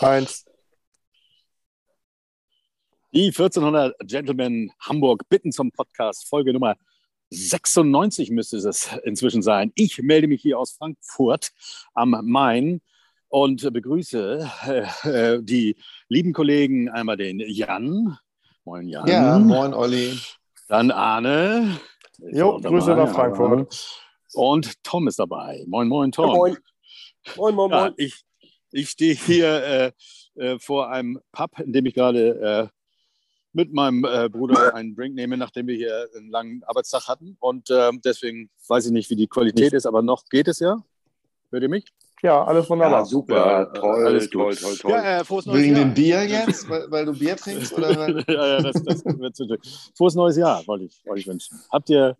Eins. 0.00 0.44
Die 3.12 3.26
1400 3.26 3.94
Gentlemen 4.00 4.72
Hamburg 4.80 5.28
bitten 5.28 5.52
zum 5.52 5.70
Podcast, 5.70 6.28
Folge 6.28 6.52
Nummer 6.52 6.76
96 7.30 8.30
müsste 8.30 8.56
es 8.56 8.90
inzwischen 9.04 9.42
sein. 9.42 9.72
Ich 9.74 10.02
melde 10.02 10.28
mich 10.28 10.42
hier 10.42 10.58
aus 10.58 10.72
Frankfurt 10.72 11.52
am 11.94 12.16
Main 12.24 12.80
und 13.28 13.72
begrüße 13.72 14.50
äh, 15.04 15.38
die 15.42 15.76
lieben 16.08 16.32
Kollegen, 16.32 16.88
einmal 16.88 17.16
den 17.16 17.40
Jan. 17.40 18.18
Moin 18.64 18.88
Jan. 18.88 19.06
Ja, 19.06 19.38
moin 19.38 19.74
Olli. 19.74 20.18
Dann 20.68 20.90
Arne. 20.90 21.78
Jo, 22.18 22.60
Grüße 22.60 22.94
nach 22.94 23.12
Frankfurt. 23.12 24.00
Und 24.32 24.82
Tom 24.82 25.08
ist 25.08 25.18
dabei. 25.18 25.64
Moin, 25.66 25.88
moin, 25.88 26.10
Tom. 26.10 26.30
Ja, 26.30 26.34
moin. 26.34 26.56
Moin, 27.36 27.54
moin, 27.54 27.70
moin. 27.70 27.84
Ja, 27.86 27.94
ich, 27.96 28.23
ich 28.74 28.90
stehe 28.90 29.14
hier 29.14 29.92
äh, 30.36 30.42
äh, 30.42 30.58
vor 30.58 30.90
einem 30.90 31.20
Pub, 31.32 31.58
in 31.60 31.72
dem 31.72 31.86
ich 31.86 31.94
gerade 31.94 32.40
äh, 32.40 32.68
mit 33.52 33.72
meinem 33.72 34.04
äh, 34.04 34.28
Bruder 34.28 34.74
einen 34.74 34.96
Drink 34.96 35.14
nehme, 35.14 35.36
nachdem 35.36 35.68
wir 35.68 35.76
hier 35.76 36.08
einen 36.16 36.28
langen 36.28 36.62
Arbeitstag 36.64 37.06
hatten. 37.06 37.36
Und 37.38 37.70
ähm, 37.70 38.00
deswegen 38.04 38.50
weiß 38.66 38.86
ich 38.86 38.92
nicht, 38.92 39.08
wie 39.10 39.16
die 39.16 39.28
Qualität 39.28 39.72
ist, 39.72 39.86
aber 39.86 40.02
noch 40.02 40.24
geht 40.28 40.48
es 40.48 40.58
ja. 40.58 40.76
Hört 41.50 41.62
ihr 41.62 41.68
mich? 41.68 41.84
Ja, 42.20 42.42
alles 42.42 42.68
wunderbar. 42.68 43.00
Ja, 43.00 43.04
super, 43.04 43.36
ja, 43.36 43.64
toll, 43.66 44.06
alles 44.06 44.30
toll, 44.30 44.56
toll, 44.56 44.76
toll. 44.76 44.90
Ja, 44.90 45.20
äh, 45.20 45.28
Wegen 45.28 45.74
dem 45.74 45.94
Bier 45.94 46.24
jetzt, 46.24 46.68
weil, 46.68 46.90
weil, 46.90 47.04
du 47.04 47.12
Bier 47.12 47.36
trinkst? 47.36 47.72
Oder 47.74 48.08
ja, 48.28 48.46
ja, 48.46 48.62
das, 48.62 48.82
das 48.82 49.04
wird 49.04 49.36
zu 49.36 49.46
Frohes 49.96 50.14
neues 50.14 50.36
Jahr, 50.36 50.66
wollte 50.66 50.86
ich 50.86 51.08
euch 51.08 51.26
wünschen. 51.26 51.60
Habt 51.70 51.90
ihr, 51.90 52.16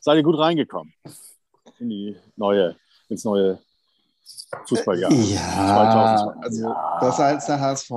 seid 0.00 0.16
ihr 0.16 0.22
gut 0.22 0.38
reingekommen 0.38 0.92
in 1.78 1.88
die 1.88 2.16
neue, 2.36 2.76
ins 3.08 3.24
neue 3.24 3.60
Fußballjahr? 4.66 5.12
Ja, 5.12 6.34
also 6.40 6.74
besser 7.00 7.24
als 7.24 7.46
der 7.46 7.60
HSV, 7.60 7.90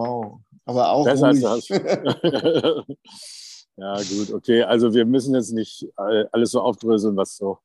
aber 0.65 0.89
auch 0.91 1.05
besser 1.05 1.29
ruhig. 1.29 1.45
als 1.47 1.67
der 1.67 1.83
HSV. 1.83 2.87
ja, 3.77 3.95
gut, 3.95 4.33
okay. 4.33 4.63
Also 4.63 4.93
wir 4.93 5.05
müssen 5.05 5.35
jetzt 5.35 5.53
nicht 5.53 5.87
alles 5.95 6.51
so 6.51 6.61
aufdröseln, 6.61 7.15
was 7.15 7.37
so 7.37 7.59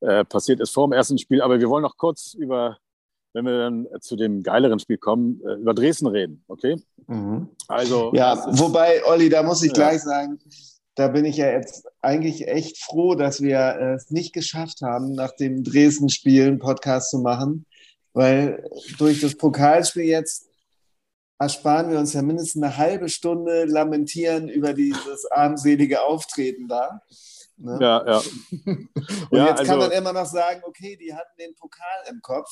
äh, 0.00 0.24
passiert 0.24 0.60
ist 0.60 0.70
vor 0.70 0.88
dem 0.88 0.92
ersten 0.92 1.18
Spiel, 1.18 1.42
aber 1.42 1.60
wir 1.60 1.68
wollen 1.68 1.82
noch 1.82 1.96
kurz 1.96 2.34
über 2.34 2.78
wenn 3.32 3.46
wir 3.46 3.58
dann 3.58 3.88
zu 4.00 4.16
dem 4.16 4.42
geileren 4.42 4.78
Spiel 4.78 4.98
kommen, 4.98 5.40
äh, 5.46 5.54
über 5.54 5.74
Dresden 5.74 6.06
reden, 6.06 6.44
okay? 6.48 6.76
Mhm. 7.06 7.48
Also. 7.68 8.12
Ja, 8.14 8.44
wobei, 8.58 9.04
Olli, 9.06 9.28
da 9.28 9.42
muss 9.42 9.62
ich 9.62 9.68
ja. 9.68 9.74
gleich 9.74 10.02
sagen, 10.02 10.38
da 10.94 11.08
bin 11.08 11.24
ich 11.24 11.38
ja 11.38 11.50
jetzt 11.50 11.86
eigentlich 12.02 12.46
echt 12.48 12.78
froh, 12.78 13.14
dass 13.14 13.40
wir 13.40 13.94
es 13.96 14.10
nicht 14.10 14.34
geschafft 14.34 14.82
haben, 14.82 15.14
nach 15.14 15.32
dem 15.32 15.64
Dresden-Spiel 15.64 16.46
einen 16.46 16.58
Podcast 16.58 17.10
zu 17.10 17.20
machen, 17.20 17.64
weil 18.12 18.68
durch 18.98 19.20
das 19.20 19.36
Pokalspiel 19.36 20.04
jetzt 20.04 20.48
ersparen 21.38 21.90
wir 21.90 21.98
uns 21.98 22.12
ja 22.12 22.22
mindestens 22.22 22.62
eine 22.62 22.76
halbe 22.76 23.08
Stunde 23.08 23.64
lamentieren 23.64 24.48
über 24.48 24.74
dieses 24.74 25.30
armselige 25.30 26.02
Auftreten 26.02 26.68
da. 26.68 27.00
Ne? 27.56 27.78
Ja, 27.80 28.04
ja. 28.06 28.22
Und 28.66 28.88
ja, 29.32 29.48
jetzt 29.48 29.64
kann 29.64 29.80
also, 29.80 29.88
man 29.88 29.92
immer 29.92 30.12
noch 30.12 30.26
sagen, 30.26 30.62
okay, 30.64 30.96
die 30.96 31.12
hatten 31.12 31.36
den 31.38 31.54
Pokal 31.54 32.04
im 32.10 32.20
Kopf 32.22 32.48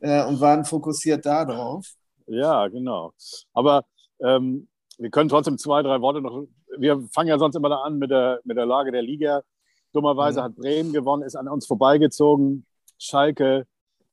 äh, 0.00 0.24
und 0.24 0.40
waren 0.40 0.64
fokussiert 0.64 1.26
darauf. 1.26 1.86
Ja, 2.26 2.68
genau. 2.68 3.12
Aber 3.52 3.84
ähm, 4.20 4.68
wir 4.98 5.10
können 5.10 5.28
trotzdem 5.28 5.58
zwei, 5.58 5.82
drei 5.82 6.00
Worte 6.00 6.20
noch. 6.20 6.46
Wir 6.78 7.00
fangen 7.12 7.28
ja 7.28 7.38
sonst 7.38 7.56
immer 7.56 7.68
da 7.68 7.82
an 7.82 7.98
mit 7.98 8.10
der, 8.10 8.40
mit 8.44 8.56
der 8.56 8.66
Lage 8.66 8.92
der 8.92 9.02
Liga. 9.02 9.42
Dummerweise 9.92 10.40
mhm. 10.40 10.44
hat 10.44 10.56
Bremen 10.56 10.92
gewonnen, 10.92 11.22
ist 11.22 11.36
an 11.36 11.48
uns 11.48 11.66
vorbeigezogen. 11.66 12.66
Schalke 12.98 13.66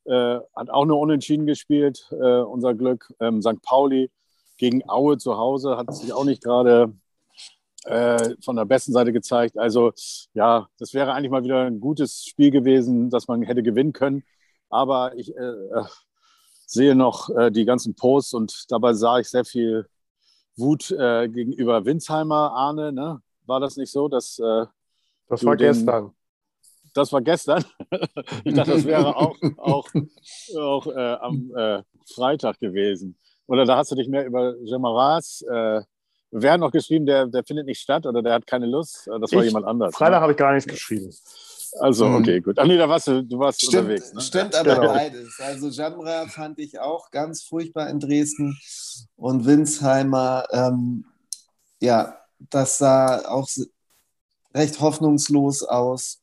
äh, 0.06 0.40
hat 0.56 0.70
auch 0.70 0.86
nur 0.86 1.00
unentschieden 1.00 1.46
gespielt, 1.46 2.08
äh, 2.12 2.42
unser 2.42 2.74
Glück. 2.74 3.12
Ähm, 3.20 3.42
St. 3.42 3.62
Pauli 3.62 4.12
gegen 4.58 4.88
Aue 4.88 5.18
zu 5.18 5.38
Hause 5.38 5.78
hat 5.78 5.94
sich 5.94 6.14
auch 6.14 6.26
nicht 6.26 6.44
gerade 6.44 6.94
äh, 7.86 8.36
von 8.44 8.56
der 8.56 8.66
besten 8.66 8.94
Seite 8.94 9.12
gezeigt. 9.12 9.58
Also 9.58 9.94
ja, 10.34 10.68
das 10.78 10.94
wäre 10.94 11.14
eigentlich 11.14 11.32
mal 11.32 11.44
wieder 11.44 11.66
ein 11.66 11.80
gutes 11.80 12.26
Spiel 12.26 12.52
gewesen, 12.52 13.10
das 13.10 13.28
man 13.28 13.42
hätte 13.44 13.64
gewinnen 13.64 13.94
können. 13.94 14.24
Aber 14.70 15.16
ich 15.16 15.36
äh, 15.36 15.42
äh, 15.42 15.84
sehe 16.68 16.96
noch 16.96 17.30
die 17.52 17.64
ganzen 17.64 17.96
Posts 17.96 18.34
und 18.34 18.72
dabei 18.72 18.94
sah 18.94 19.20
ich 19.20 19.30
sehr 19.30 19.46
viel 19.46 19.88
Wut 20.56 20.88
gegenüber 20.88 21.86
Winsheimer, 21.86 22.54
Arne. 22.54 22.92
Ne? 22.92 23.22
War 23.46 23.60
das 23.60 23.78
nicht 23.78 23.92
so, 23.92 24.08
dass. 24.08 24.38
Das 24.38 25.46
war 25.46 25.56
gestern. 25.58 26.15
Das 26.96 27.14
war 27.14 27.22
gestern. 27.22 27.64
ich 28.44 28.54
dachte, 28.56 28.72
das 28.72 28.86
wäre 28.86 29.16
auch, 29.16 29.38
auch, 29.58 29.88
auch 30.58 30.88
äh, 30.88 31.14
am 31.14 31.52
Freitag 32.12 32.60
gewesen. 32.60 33.18
Oder 33.46 33.66
da 33.66 33.78
hast 33.78 33.92
du 33.92 33.96
dich 33.96 34.08
mehr 34.08 34.26
über 34.26 34.56
Gemaras. 34.64 35.46
Wer 36.38 36.52
hat 36.52 36.60
noch 36.60 36.72
geschrieben, 36.72 37.06
der, 37.06 37.28
der 37.28 37.44
findet 37.44 37.66
nicht 37.66 37.80
statt 37.80 38.06
oder 38.06 38.22
der 38.22 38.34
hat 38.34 38.48
keine 38.48 38.66
Lust? 38.66 39.08
Das 39.22 39.32
war 39.32 39.40
ich, 39.40 39.48
jemand 39.48 39.66
anders. 39.66 39.96
Freitag 39.96 40.18
ne? 40.18 40.22
habe 40.22 40.32
ich 40.34 40.38
gar 40.38 40.54
nichts 40.54 40.68
geschrieben. 40.68 41.14
Also, 41.80 42.08
mhm. 42.08 42.16
okay, 42.16 42.42
gut. 42.42 42.58
Ach 42.60 42.66
nee, 42.66 42.78
da 42.78 42.88
warst 42.90 43.08
du, 43.08 43.24
du 43.24 43.40
warst 43.40 43.62
stimmt, 43.62 43.84
unterwegs. 43.84 44.14
Ne? 44.14 44.22
Stimmt 44.22 44.56
aber 44.56 44.76
genau. 44.76 44.94
beides. 44.94 45.40
Also 45.40 45.70
Jamra 45.70 46.28
fand 46.28 46.60
ich 46.60 46.80
auch 46.80 47.12
ganz 47.12 47.44
furchtbar 47.44 47.90
in 47.90 48.00
Dresden 48.00 48.58
und 49.16 49.46
Winsheimer, 49.46 50.46
ähm, 50.52 51.06
ja, 51.82 52.18
das 52.50 52.78
sah 52.78 53.28
auch 53.30 53.48
recht 54.54 54.80
hoffnungslos 54.80 55.64
aus. 55.64 56.22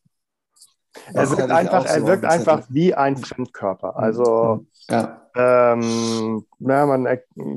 Er 1.15 1.31
wirkt 1.31 1.51
einfach, 1.51 1.87
er 1.87 2.07
wirkt 2.07 2.25
einfach 2.25 2.63
wie 2.69 2.95
ein 2.95 3.17
Fremdkörper. 3.17 3.97
Also 3.97 4.67
ja. 4.89 5.23
Ähm, 5.35 6.45
ja, 6.59 6.87
man 6.87 7.09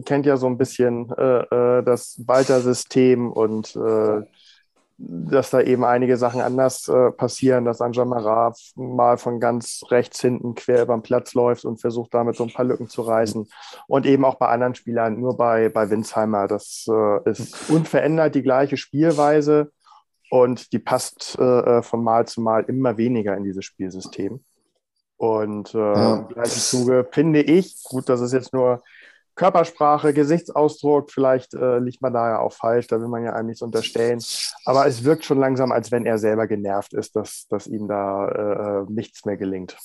kennt 0.05 0.25
ja 0.25 0.37
so 0.37 0.47
ein 0.47 0.57
bisschen 0.57 1.11
äh, 1.17 1.79
äh 1.79 1.83
das 1.83 2.21
Walter-System 2.25 3.31
und 3.31 3.75
äh, 3.75 4.21
dass 4.97 5.49
da 5.49 5.59
eben 5.59 5.83
einige 5.83 6.15
Sachen 6.15 6.39
anders 6.39 6.87
äh, 6.87 7.11
passieren, 7.11 7.65
dass 7.65 7.81
Anja 7.81 8.05
Maraf 8.05 8.57
mal 8.75 9.17
von 9.17 9.41
ganz 9.41 9.83
rechts 9.89 10.21
hinten 10.21 10.55
quer 10.55 10.83
über 10.83 10.95
den 10.95 11.03
Platz 11.03 11.33
läuft 11.33 11.65
und 11.65 11.81
versucht 11.81 12.13
damit 12.13 12.37
so 12.37 12.43
ein 12.43 12.53
paar 12.53 12.65
Lücken 12.65 12.87
zu 12.87 13.01
reißen. 13.01 13.49
Und 13.87 14.05
eben 14.05 14.23
auch 14.23 14.35
bei 14.35 14.47
anderen 14.47 14.75
Spielern, 14.75 15.19
nur 15.19 15.35
bei, 15.35 15.67
bei 15.67 15.89
Winsheimer. 15.89 16.47
Das 16.47 16.85
äh, 16.89 17.29
ist 17.29 17.69
unverändert 17.69 18.35
die 18.35 18.43
gleiche 18.43 18.77
Spielweise 18.77 19.71
und 20.29 20.73
die 20.73 20.79
passt 20.79 21.37
äh, 21.37 21.81
von 21.81 22.03
Mal 22.03 22.27
zu 22.27 22.41
Mal 22.41 22.63
immer 22.65 22.97
weniger 22.97 23.35
in 23.37 23.43
dieses 23.43 23.65
Spielsystem. 23.65 24.43
Und 25.17 25.73
äh, 25.73 25.77
ja. 25.77 26.15
im 26.17 26.27
gleichen 26.27 26.59
Zuge 26.59 27.07
finde 27.11 27.41
ich, 27.41 27.81
gut, 27.83 28.09
das 28.09 28.21
ist 28.21 28.33
jetzt 28.33 28.53
nur 28.53 28.83
Körpersprache, 29.35 30.13
Gesichtsausdruck, 30.13 31.11
vielleicht 31.11 31.53
äh, 31.53 31.79
liegt 31.79 32.01
man 32.01 32.13
da 32.13 32.29
ja 32.29 32.39
auch 32.39 32.53
falsch, 32.53 32.87
da 32.87 32.99
will 32.99 33.09
man 33.09 33.23
ja 33.23 33.33
einem 33.33 33.47
nichts 33.47 33.61
unterstellen. 33.61 34.23
Aber 34.63 34.87
es 34.87 35.03
wirkt 35.03 35.25
schon 35.25 35.39
langsam, 35.39 35.71
als 35.71 35.91
wenn 35.91 36.05
er 36.05 36.17
selber 36.17 36.47
genervt 36.47 36.93
ist, 36.93 37.15
dass, 37.15 37.45
dass 37.49 37.67
ihm 37.67 37.87
da 37.87 38.29
äh, 38.29 38.85
nichts 38.91 39.25
mehr 39.25 39.37
gelingt. 39.37 39.77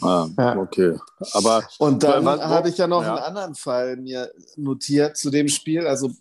Ah, 0.00 0.28
okay. 0.56 0.96
Aber 1.32 1.64
und 1.78 2.04
dann 2.04 2.24
habe 2.26 2.68
ich 2.68 2.78
ja 2.78 2.86
noch 2.86 3.02
ja. 3.02 3.14
einen 3.14 3.24
anderen 3.24 3.54
Fall 3.54 3.96
mir 3.96 4.30
notiert 4.56 5.16
zu 5.16 5.30
dem 5.30 5.48
Spiel. 5.48 5.86
Also 5.86 6.12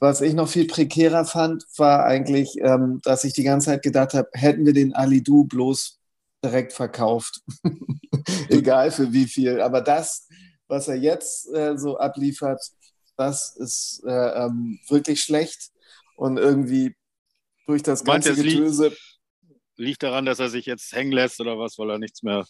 was 0.00 0.20
ich 0.20 0.34
noch 0.34 0.48
viel 0.48 0.66
prekärer 0.66 1.24
fand, 1.24 1.64
war 1.76 2.04
eigentlich, 2.04 2.56
ähm, 2.60 3.00
dass 3.02 3.24
ich 3.24 3.32
die 3.32 3.42
ganze 3.42 3.66
Zeit 3.66 3.82
gedacht 3.82 4.14
habe, 4.14 4.28
hätten 4.32 4.64
wir 4.64 4.72
den 4.72 4.94
Alidu 4.94 5.44
bloß 5.44 5.98
direkt 6.44 6.72
verkauft. 6.72 7.40
Egal 8.48 8.90
für 8.90 9.12
wie 9.12 9.26
viel. 9.26 9.60
Aber 9.60 9.80
das, 9.80 10.28
was 10.68 10.88
er 10.88 10.96
jetzt 10.96 11.52
äh, 11.52 11.76
so 11.76 11.98
abliefert, 11.98 12.60
das 13.16 13.56
ist 13.56 14.02
äh, 14.06 14.44
ähm, 14.44 14.78
wirklich 14.88 15.22
schlecht. 15.22 15.70
Und 16.16 16.36
irgendwie 16.36 16.94
durch 17.66 17.82
das 17.82 18.04
ganze 18.04 18.32
Meint, 18.32 18.42
Getöse. 18.42 18.88
Liegt, 18.88 19.00
liegt, 19.76 20.02
daran, 20.02 20.24
dass 20.24 20.38
er 20.38 20.48
sich 20.48 20.66
jetzt 20.66 20.92
hängen 20.92 21.12
lässt 21.12 21.40
oder 21.40 21.58
was, 21.58 21.78
weil 21.78 21.90
er 21.90 21.98
nichts 21.98 22.22
mehr. 22.22 22.46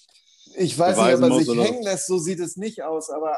Ich 0.57 0.79
weiß 0.79 0.97
nicht, 0.97 1.15
ob 1.15 1.31
er 1.31 1.39
sich 1.39 1.49
hängen 1.49 1.83
lässt, 1.83 2.07
so 2.07 2.19
sieht 2.19 2.41
es 2.41 2.57
nicht 2.57 2.83
aus, 2.83 3.11
aber 3.11 3.37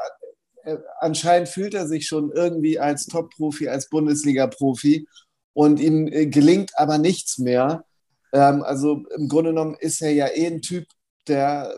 anscheinend 0.99 1.49
fühlt 1.49 1.73
er 1.73 1.87
sich 1.87 2.07
schon 2.07 2.31
irgendwie 2.31 2.79
als 2.79 3.05
Top-Profi, 3.05 3.67
als 3.67 3.89
Bundesliga-Profi 3.89 5.07
und 5.53 5.79
ihm 5.79 6.07
äh, 6.07 6.27
gelingt 6.27 6.71
aber 6.77 6.97
nichts 6.97 7.37
mehr. 7.37 7.85
Ähm, 8.33 8.63
also 8.63 9.03
im 9.15 9.27
Grunde 9.27 9.51
genommen 9.51 9.75
ist 9.79 10.01
er 10.01 10.11
ja 10.11 10.27
eh 10.27 10.47
ein 10.47 10.61
Typ, 10.61 10.85
der 11.27 11.73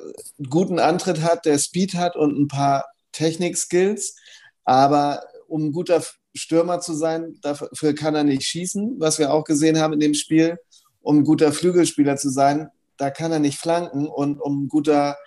guten 0.49 0.79
Antritt 0.79 1.21
hat, 1.21 1.45
der 1.45 1.57
Speed 1.59 1.95
hat 1.95 2.15
und 2.15 2.37
ein 2.37 2.47
paar 2.47 2.85
Technik-Skills. 3.11 4.15
Aber 4.63 5.23
um 5.47 5.65
ein 5.65 5.71
guter 5.71 6.01
Stürmer 6.35 6.79
zu 6.79 6.93
sein, 6.93 7.37
dafür 7.41 7.93
kann 7.93 8.15
er 8.15 8.23
nicht 8.23 8.43
schießen, 8.43 8.99
was 8.99 9.19
wir 9.19 9.33
auch 9.33 9.43
gesehen 9.43 9.79
haben 9.79 9.93
in 9.93 9.99
dem 9.99 10.13
Spiel. 10.13 10.57
Um 11.01 11.19
ein 11.19 11.23
guter 11.23 11.51
Flügelspieler 11.51 12.15
zu 12.15 12.29
sein, 12.29 12.69
da 12.97 13.09
kann 13.09 13.31
er 13.31 13.39
nicht 13.39 13.59
flanken. 13.59 14.07
Und 14.07 14.39
um 14.39 14.63
ein 14.63 14.67
guter 14.69 15.17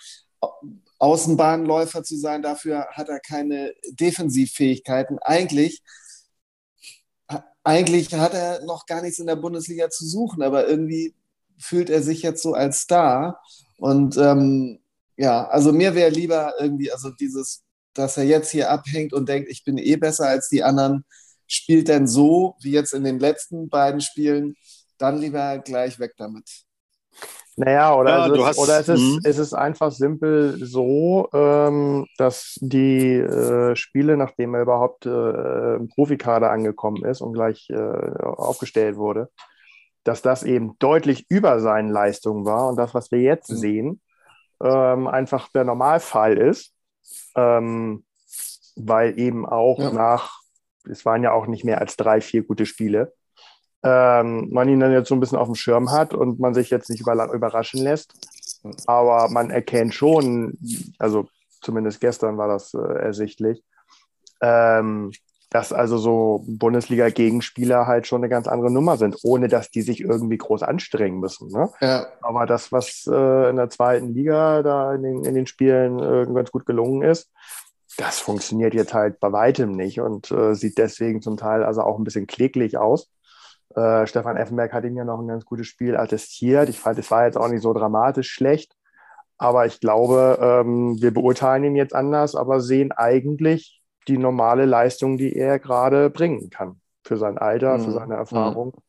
Außenbahnläufer 0.99 2.03
zu 2.03 2.17
sein, 2.17 2.43
dafür 2.43 2.87
hat 2.93 3.09
er 3.09 3.21
keine 3.21 3.75
Defensivfähigkeiten. 3.91 5.19
Eigentlich 5.21 5.83
eigentlich 7.67 8.15
hat 8.15 8.33
er 8.33 8.65
noch 8.65 8.87
gar 8.87 9.03
nichts 9.03 9.19
in 9.19 9.27
der 9.27 9.35
Bundesliga 9.35 9.91
zu 9.91 10.07
suchen, 10.07 10.43
aber 10.43 10.69
irgendwie 10.69 11.15
fühlt 11.59 11.91
er 11.91 12.01
sich 12.01 12.23
jetzt 12.23 12.41
so 12.43 12.55
als 12.55 12.83
Star. 12.83 13.41
Und 13.77 14.17
ähm, 14.17 14.79
ja, 15.17 15.49
also 15.49 15.73
mir 15.73 15.97
wäre 15.97 16.11
lieber 16.11 16.55
irgendwie, 16.61 16.93
also 16.93 17.11
dieses, 17.11 17.65
dass 17.93 18.17
er 18.19 18.25
jetzt 18.25 18.53
hier 18.53 18.71
abhängt 18.71 19.13
und 19.13 19.29
denkt, 19.29 19.51
ich 19.51 19.65
bin 19.65 19.79
eh 19.79 19.97
besser 19.97 20.29
als 20.29 20.49
die 20.49 20.63
anderen, 20.63 21.05
spielt 21.49 21.89
denn 21.89 22.07
so, 22.07 22.55
wie 22.61 22.71
jetzt 22.71 22.95
in 22.95 23.03
den 23.03 23.19
letzten 23.19 23.69
beiden 23.69 24.01
Spielen, 24.01 24.55
dann 24.97 25.19
lieber 25.19 25.59
gleich 25.59 25.99
weg 25.99 26.13
damit. 26.19 26.66
Naja, 27.59 27.95
oder, 27.97 28.11
ja, 28.11 28.27
es, 28.27 28.33
ist, 28.33 28.45
hast, 28.45 28.59
oder 28.59 28.81
es, 28.81 28.89
ist, 28.89 29.01
mhm. 29.01 29.21
es 29.25 29.39
ist 29.39 29.55
einfach 29.55 29.91
simpel 29.91 30.59
so, 30.61 31.31
ähm, 31.33 32.07
dass 32.19 32.59
die 32.61 33.15
äh, 33.15 33.75
Spiele, 33.75 34.19
nachdem 34.19 34.55
er 34.55 34.63
überhaupt 34.63 35.07
äh, 35.07 35.77
im 35.77 35.89
Profikader 35.89 36.51
angekommen 36.51 37.03
ist 37.07 37.23
und 37.23 37.33
gleich 37.33 37.71
äh, 37.71 37.77
aufgestellt 37.77 38.97
wurde, 38.97 39.31
dass 40.05 40.21
das 40.21 40.43
eben 40.43 40.79
deutlich 40.79 41.25
über 41.31 41.59
seinen 41.61 41.89
Leistungen 41.89 42.45
war 42.45 42.69
und 42.69 42.77
das, 42.77 42.93
was 42.93 43.11
wir 43.11 43.21
jetzt 43.21 43.51
mhm. 43.51 43.57
sehen, 43.57 44.01
ähm, 44.63 45.07
einfach 45.07 45.49
der 45.49 45.65
Normalfall 45.65 46.37
ist, 46.37 46.75
ähm, 47.37 48.05
weil 48.77 49.19
eben 49.19 49.47
auch 49.47 49.79
ja. 49.79 49.93
nach, 49.93 50.41
es 50.91 51.07
waren 51.07 51.23
ja 51.23 51.33
auch 51.33 51.47
nicht 51.47 51.65
mehr 51.65 51.81
als 51.81 51.97
drei, 51.97 52.21
vier 52.21 52.43
gute 52.43 52.67
Spiele, 52.67 53.15
ähm, 53.87 54.49
man 54.51 54.69
ihn 54.69 54.81
dann 54.81 54.93
jetzt 54.93 55.09
so 55.09 55.15
ein 55.15 55.21
bisschen 55.21 55.39
auf 55.39 55.47
dem 55.47 55.55
Schirm 55.55 55.93
hat 55.93 56.13
und 56.13 56.41
man 56.41 56.55
sich 56.55 56.71
jetzt 56.71 56.91
nicht 56.91 57.01
über, 57.01 57.33
überraschen 57.33 57.81
lässt. 57.83 58.15
Aber 58.87 59.29
man 59.29 59.51
erkennt 59.51 59.95
schon, 59.95 60.59
also 60.99 61.29
zumindest 61.63 62.01
gestern 62.01 62.37
war 62.37 62.49
das 62.49 62.75
äh, 62.75 62.79
ersichtlich, 62.79 63.63
ähm, 64.41 65.13
dass 65.51 65.73
also 65.73 65.99
so 65.99 66.45
Bundesliga-Gegenspieler 66.49 67.87
halt 67.87 68.09
schon 68.09 68.21
eine 68.21 68.29
ganz 68.29 68.49
andere 68.49 68.73
Nummer 68.73 68.97
sind, 68.97 69.17
ohne 69.23 69.47
dass 69.47 69.71
die 69.71 69.83
sich 69.83 70.01
irgendwie 70.01 70.39
groß 70.39 70.65
anstrengen 70.65 71.21
müssen. 71.21 71.49
Ne? 71.49 71.71
Ja. 71.81 72.07
Aber 72.21 72.47
das, 72.47 72.73
was 72.73 73.09
äh, 73.11 73.51
in 73.51 73.57
der 73.57 73.71
zweiten 73.71 74.13
Liga 74.13 74.65
da 74.65 74.95
in 74.95 75.03
den, 75.03 75.25
in 75.25 75.35
den 75.35 75.47
Spielen 75.47 76.01
äh, 76.01 76.27
ganz 76.33 76.51
gut 76.51 76.67
gelungen 76.67 77.03
ist, 77.03 77.31
das 77.97 78.19
funktioniert 78.19 78.75
jetzt 78.75 78.93
halt 78.93 79.21
bei 79.21 79.33
weitem 79.33 79.73
nicht 79.73 80.01
und 80.01 80.31
äh, 80.31 80.55
sieht 80.55 80.77
deswegen 80.77 81.23
zum 81.23 81.37
Teil 81.37 81.63
also 81.63 81.83
auch 81.83 81.99
ein 81.99 82.05
bisschen 82.05 82.27
kläglich 82.27 82.77
aus. 82.77 83.09
Äh, 83.77 84.07
Stefan 84.07 84.37
Effenberg 84.37 84.73
hat 84.73 84.85
ihm 84.85 84.97
ja 84.97 85.05
noch 85.05 85.21
ein 85.21 85.29
ganz 85.29 85.45
gutes 85.45 85.67
Spiel 85.67 85.97
attestiert. 85.97 86.69
Ich 86.71 86.81
fand, 86.81 86.99
es 86.99 87.11
war 87.11 87.27
jetzt 87.27 87.37
auch 87.37 87.49
nicht 87.49 87.63
so 87.63 87.73
dramatisch 87.75 88.31
schlecht. 88.31 88.75
Aber 89.39 89.67
ich 89.67 89.81
glaube, 89.81 90.39
ähm, 90.41 90.97
wir 91.01 91.13
beurteilen 91.13 91.65
ihn 91.65 91.77
jetzt 91.77 91.95
anders, 91.95 92.35
aber 92.35 92.61
sehen 92.61 92.91
eigentlich 92.93 93.83
die 94.09 94.17
normale 94.17 94.65
Leistung, 94.65 95.19
die 95.19 95.37
er 95.37 95.59
gerade 95.59 96.09
bringen 96.09 96.49
kann. 96.49 96.81
Für 97.05 97.19
sein 97.19 97.37
Alter, 97.37 97.77
mhm. 97.77 97.85
für 97.85 97.91
seine 97.93 98.15
Erfahrung. 98.15 98.69
Mhm. 98.69 98.83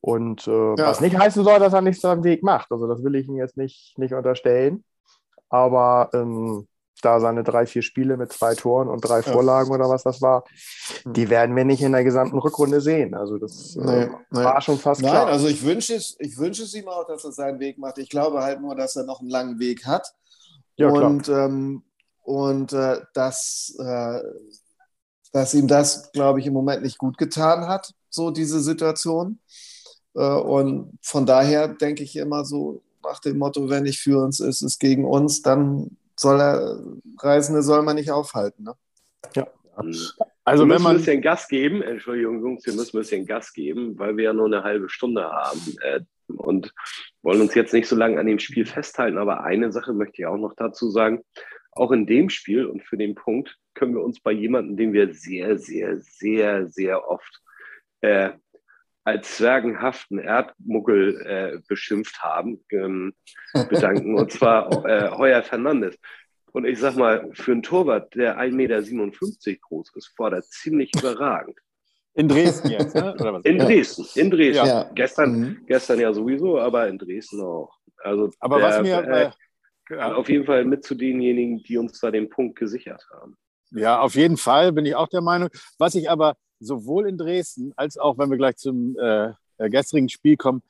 Und 0.00 0.46
äh, 0.46 0.50
ja. 0.50 0.86
was 0.86 1.00
nicht 1.00 1.18
heißen 1.18 1.42
soll, 1.42 1.58
dass 1.58 1.72
er 1.72 1.80
nicht 1.80 2.00
seinen 2.00 2.22
Weg 2.22 2.44
macht. 2.44 2.70
Also 2.70 2.86
das 2.86 3.02
will 3.02 3.16
ich 3.16 3.26
ihm 3.26 3.36
jetzt 3.36 3.56
nicht, 3.56 3.98
nicht 3.98 4.14
unterstellen. 4.14 4.84
Aber 5.48 6.10
ähm, 6.14 6.68
da 7.00 7.20
seine 7.20 7.44
drei, 7.44 7.66
vier 7.66 7.82
Spiele 7.82 8.16
mit 8.16 8.32
zwei 8.32 8.54
Toren 8.54 8.88
und 8.88 9.00
drei 9.00 9.22
Vorlagen 9.22 9.70
oder 9.70 9.88
was 9.88 10.02
das 10.02 10.20
war, 10.20 10.44
hm. 11.02 11.12
die 11.12 11.30
werden 11.30 11.54
wir 11.56 11.64
nicht 11.64 11.82
in 11.82 11.92
der 11.92 12.04
gesamten 12.04 12.38
Rückrunde 12.38 12.80
sehen. 12.80 13.14
Also 13.14 13.38
das 13.38 13.76
äh, 13.76 13.80
nee, 13.80 14.02
äh, 14.02 14.08
nee. 14.30 14.44
war 14.44 14.60
schon 14.60 14.78
fast 14.78 15.02
Nein, 15.02 15.10
klar. 15.10 15.24
Nein, 15.24 15.34
also 15.34 15.48
ich 15.48 15.64
wünsche 15.64 15.94
es, 15.94 16.16
ich 16.18 16.36
wünsche 16.38 16.62
es 16.62 16.74
ihm 16.74 16.88
auch, 16.88 17.06
dass 17.06 17.24
er 17.24 17.32
seinen 17.32 17.60
Weg 17.60 17.78
macht. 17.78 17.98
Ich 17.98 18.08
glaube 18.08 18.42
halt 18.42 18.60
nur, 18.60 18.74
dass 18.74 18.96
er 18.96 19.04
noch 19.04 19.20
einen 19.20 19.30
langen 19.30 19.58
Weg 19.58 19.86
hat. 19.86 20.14
Ja, 20.76 20.88
und 20.90 21.28
ähm, 21.28 21.82
und 22.28 22.74
äh, 22.74 23.00
dass, 23.14 23.74
äh, 23.78 24.20
dass 25.32 25.54
ihm 25.54 25.66
das, 25.66 26.12
glaube 26.12 26.40
ich, 26.40 26.46
im 26.46 26.52
Moment 26.52 26.82
nicht 26.82 26.98
gut 26.98 27.16
getan 27.16 27.66
hat, 27.66 27.94
so 28.10 28.30
diese 28.30 28.60
Situation. 28.60 29.40
Äh, 30.14 30.34
und 30.34 30.98
von 31.00 31.24
daher 31.24 31.68
denke 31.68 32.02
ich 32.02 32.16
immer 32.16 32.44
so 32.44 32.82
nach 33.02 33.20
dem 33.20 33.38
Motto, 33.38 33.70
wenn 33.70 33.84
nicht 33.84 34.00
für 34.00 34.22
uns 34.22 34.40
ist, 34.40 34.60
ist 34.60 34.78
gegen 34.78 35.06
uns, 35.06 35.40
dann 35.40 35.96
soll 36.18 36.40
er, 36.40 36.80
Reisende 37.18 37.62
soll 37.62 37.82
man 37.82 37.96
nicht 37.96 38.10
aufhalten. 38.10 38.64
Ne? 38.64 38.74
Ja. 39.34 39.46
Also 40.44 40.66
wir 40.66 40.74
wenn 40.74 40.82
man 40.82 40.92
ein 40.92 40.98
bisschen 40.98 41.22
Gas 41.22 41.46
geben, 41.46 41.82
Entschuldigung, 41.82 42.40
Jungs, 42.40 42.66
wir 42.66 42.72
müssen 42.74 42.96
ein 42.96 43.00
bisschen 43.00 43.26
Gas 43.26 43.52
geben, 43.52 43.98
weil 43.98 44.16
wir 44.16 44.24
ja 44.24 44.32
nur 44.32 44.46
eine 44.46 44.64
halbe 44.64 44.88
Stunde 44.88 45.30
haben 45.30 45.60
äh, 45.82 46.00
und 46.28 46.72
wollen 47.22 47.40
uns 47.40 47.54
jetzt 47.54 47.72
nicht 47.72 47.86
so 47.86 47.94
lange 47.94 48.18
an 48.18 48.26
dem 48.26 48.38
Spiel 48.38 48.66
festhalten. 48.66 49.18
Aber 49.18 49.44
eine 49.44 49.70
Sache 49.70 49.92
möchte 49.92 50.22
ich 50.22 50.26
auch 50.26 50.36
noch 50.36 50.54
dazu 50.54 50.90
sagen. 50.90 51.22
Auch 51.72 51.92
in 51.92 52.06
dem 52.06 52.28
Spiel 52.28 52.66
und 52.66 52.82
für 52.82 52.96
den 52.96 53.14
Punkt 53.14 53.56
können 53.74 53.94
wir 53.94 54.02
uns 54.02 54.20
bei 54.20 54.32
jemandem, 54.32 54.76
den 54.76 54.92
wir 54.92 55.14
sehr, 55.14 55.58
sehr, 55.58 56.00
sehr, 56.00 56.66
sehr 56.68 57.08
oft 57.08 57.40
äh, 58.00 58.30
als 59.04 59.36
zwergenhaften 59.36 60.18
Erdmuggel 60.18 61.20
äh, 61.24 61.60
beschimpft 61.66 62.22
haben, 62.22 62.64
ähm, 62.70 63.14
bedanken. 63.68 64.14
und 64.14 64.32
zwar 64.32 64.84
äh, 64.84 65.10
Heuer 65.10 65.42
Fernandes. 65.42 65.96
Und 66.52 66.64
ich 66.64 66.78
sag 66.78 66.96
mal, 66.96 67.30
für 67.34 67.52
einen 67.52 67.62
Torwart, 67.62 68.14
der 68.14 68.38
1,57 68.38 68.52
Meter 68.52 69.60
groß 69.60 69.92
ist, 69.94 70.12
war 70.18 70.30
das 70.30 70.48
ziemlich 70.50 70.90
überragend. 70.96 71.58
In 72.14 72.26
Dresden 72.26 72.70
jetzt, 72.70 72.96
ne? 72.96 73.14
In 73.44 73.58
Dresden, 73.58 74.04
in 74.16 74.30
Dresden. 74.30 74.66
Ja. 74.66 74.90
Gestern, 74.94 75.38
mhm. 75.38 75.60
gestern 75.66 76.00
ja 76.00 76.12
sowieso, 76.12 76.58
aber 76.58 76.88
in 76.88 76.98
Dresden 76.98 77.40
auch. 77.40 77.78
Also 77.98 78.30
aber 78.40 78.58
der, 78.58 78.68
was 78.68 78.82
mir 78.82 79.32
äh, 79.90 80.02
auf 80.02 80.28
jeden 80.28 80.44
Fall 80.44 80.64
mit 80.64 80.84
zu 80.84 80.94
denjenigen, 80.94 81.62
die 81.62 81.78
uns 81.78 82.00
da 82.00 82.10
den 82.10 82.28
Punkt 82.28 82.58
gesichert 82.58 83.06
haben. 83.12 83.36
Ja, 83.70 84.00
auf 84.00 84.14
jeden 84.14 84.36
Fall 84.36 84.72
bin 84.72 84.84
ich 84.84 84.94
auch 84.96 85.08
der 85.08 85.20
Meinung. 85.20 85.50
Was 85.78 85.94
ich 85.94 86.10
aber 86.10 86.36
sowohl 86.60 87.08
in 87.08 87.16
Dresden 87.16 87.72
als 87.76 87.98
auch, 87.98 88.18
wenn 88.18 88.30
wir 88.30 88.36
gleich 88.36 88.56
zum 88.56 88.96
äh, 88.98 89.32
äh, 89.58 89.70
gestrigen 89.70 90.08
Spiel 90.08 90.36
kommen, 90.36 90.62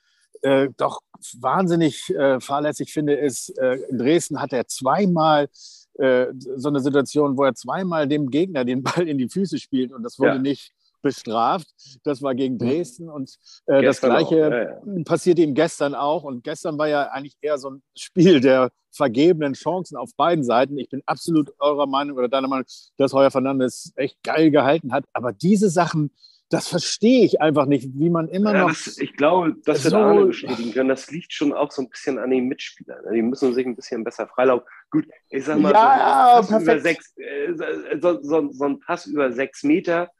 äh, 0.42 0.68
doch 0.76 1.00
wahnsinnig 1.40 2.10
äh, 2.10 2.40
fahrlässig 2.40 2.92
finde, 2.92 3.14
ist, 3.14 3.56
äh, 3.58 3.74
in 3.88 3.98
Dresden 3.98 4.40
hat 4.40 4.52
er 4.52 4.66
zweimal 4.66 5.48
äh, 5.94 6.26
so 6.56 6.68
eine 6.68 6.80
Situation, 6.80 7.36
wo 7.36 7.44
er 7.44 7.54
zweimal 7.54 8.06
dem 8.06 8.30
Gegner 8.30 8.64
den 8.64 8.82
Ball 8.82 9.08
in 9.08 9.18
die 9.18 9.28
Füße 9.28 9.58
spielt 9.58 9.92
und 9.92 10.02
das 10.02 10.18
wurde 10.18 10.36
ja. 10.36 10.38
nicht 10.38 10.72
bestraft. 11.02 11.68
Das 12.04 12.22
war 12.22 12.34
gegen 12.34 12.54
mhm. 12.54 12.58
Dresden 12.58 13.08
und 13.08 13.36
äh, 13.66 13.82
das 13.82 14.00
Gleiche 14.00 14.36
ja, 14.36 14.62
ja. 14.62 15.04
passierte 15.04 15.42
ihm 15.42 15.54
gestern 15.54 15.94
auch. 15.94 16.24
Und 16.24 16.44
gestern 16.44 16.78
war 16.78 16.88
ja 16.88 17.04
eigentlich 17.08 17.36
eher 17.40 17.58
so 17.58 17.70
ein 17.70 17.82
Spiel 17.96 18.40
der 18.40 18.70
vergebenen 18.90 19.54
Chancen 19.54 19.96
auf 19.96 20.10
beiden 20.16 20.44
Seiten. 20.44 20.78
Ich 20.78 20.88
bin 20.88 21.02
absolut 21.06 21.52
eurer 21.58 21.86
Meinung 21.86 22.16
oder 22.16 22.28
deiner 22.28 22.48
Meinung, 22.48 22.66
dass 22.96 23.12
Heuer 23.12 23.30
Fernandes 23.30 23.92
echt 23.96 24.22
geil 24.22 24.50
gehalten 24.50 24.92
hat. 24.92 25.04
Aber 25.12 25.32
diese 25.32 25.70
Sachen, 25.70 26.10
das 26.50 26.68
verstehe 26.68 27.24
ich 27.24 27.40
einfach 27.40 27.66
nicht, 27.66 27.88
wie 27.94 28.08
man 28.08 28.28
immer 28.28 28.54
ja, 28.54 28.62
noch. 28.62 28.68
Das, 28.68 28.98
ich 28.98 29.14
glaube, 29.14 29.54
dass 29.64 29.82
so 29.82 29.90
wir 29.90 29.90
da 29.90 30.10
alle 30.10 30.26
bestätigen 30.26 30.72
können. 30.72 30.88
Das 30.88 31.10
liegt 31.10 31.32
schon 31.32 31.52
auch 31.52 31.70
so 31.70 31.82
ein 31.82 31.90
bisschen 31.90 32.18
an 32.18 32.30
den 32.30 32.48
Mitspielern. 32.48 33.12
Die 33.12 33.22
müssen 33.22 33.52
sich 33.52 33.66
ein 33.66 33.76
bisschen 33.76 34.02
besser 34.02 34.26
freilaufen. 34.26 34.66
Gut, 34.90 35.06
ich 35.28 35.44
sag 35.44 35.58
mal, 35.58 35.72
ja, 35.72 36.42
so, 36.42 36.58
über 36.58 36.80
sechs, 36.80 37.14
äh, 37.18 37.52
so, 38.00 38.22
so, 38.22 38.50
so, 38.50 38.64
ein 38.64 38.80
Pass 38.80 39.06
über 39.06 39.30
sechs 39.30 39.62
Meter 39.62 40.10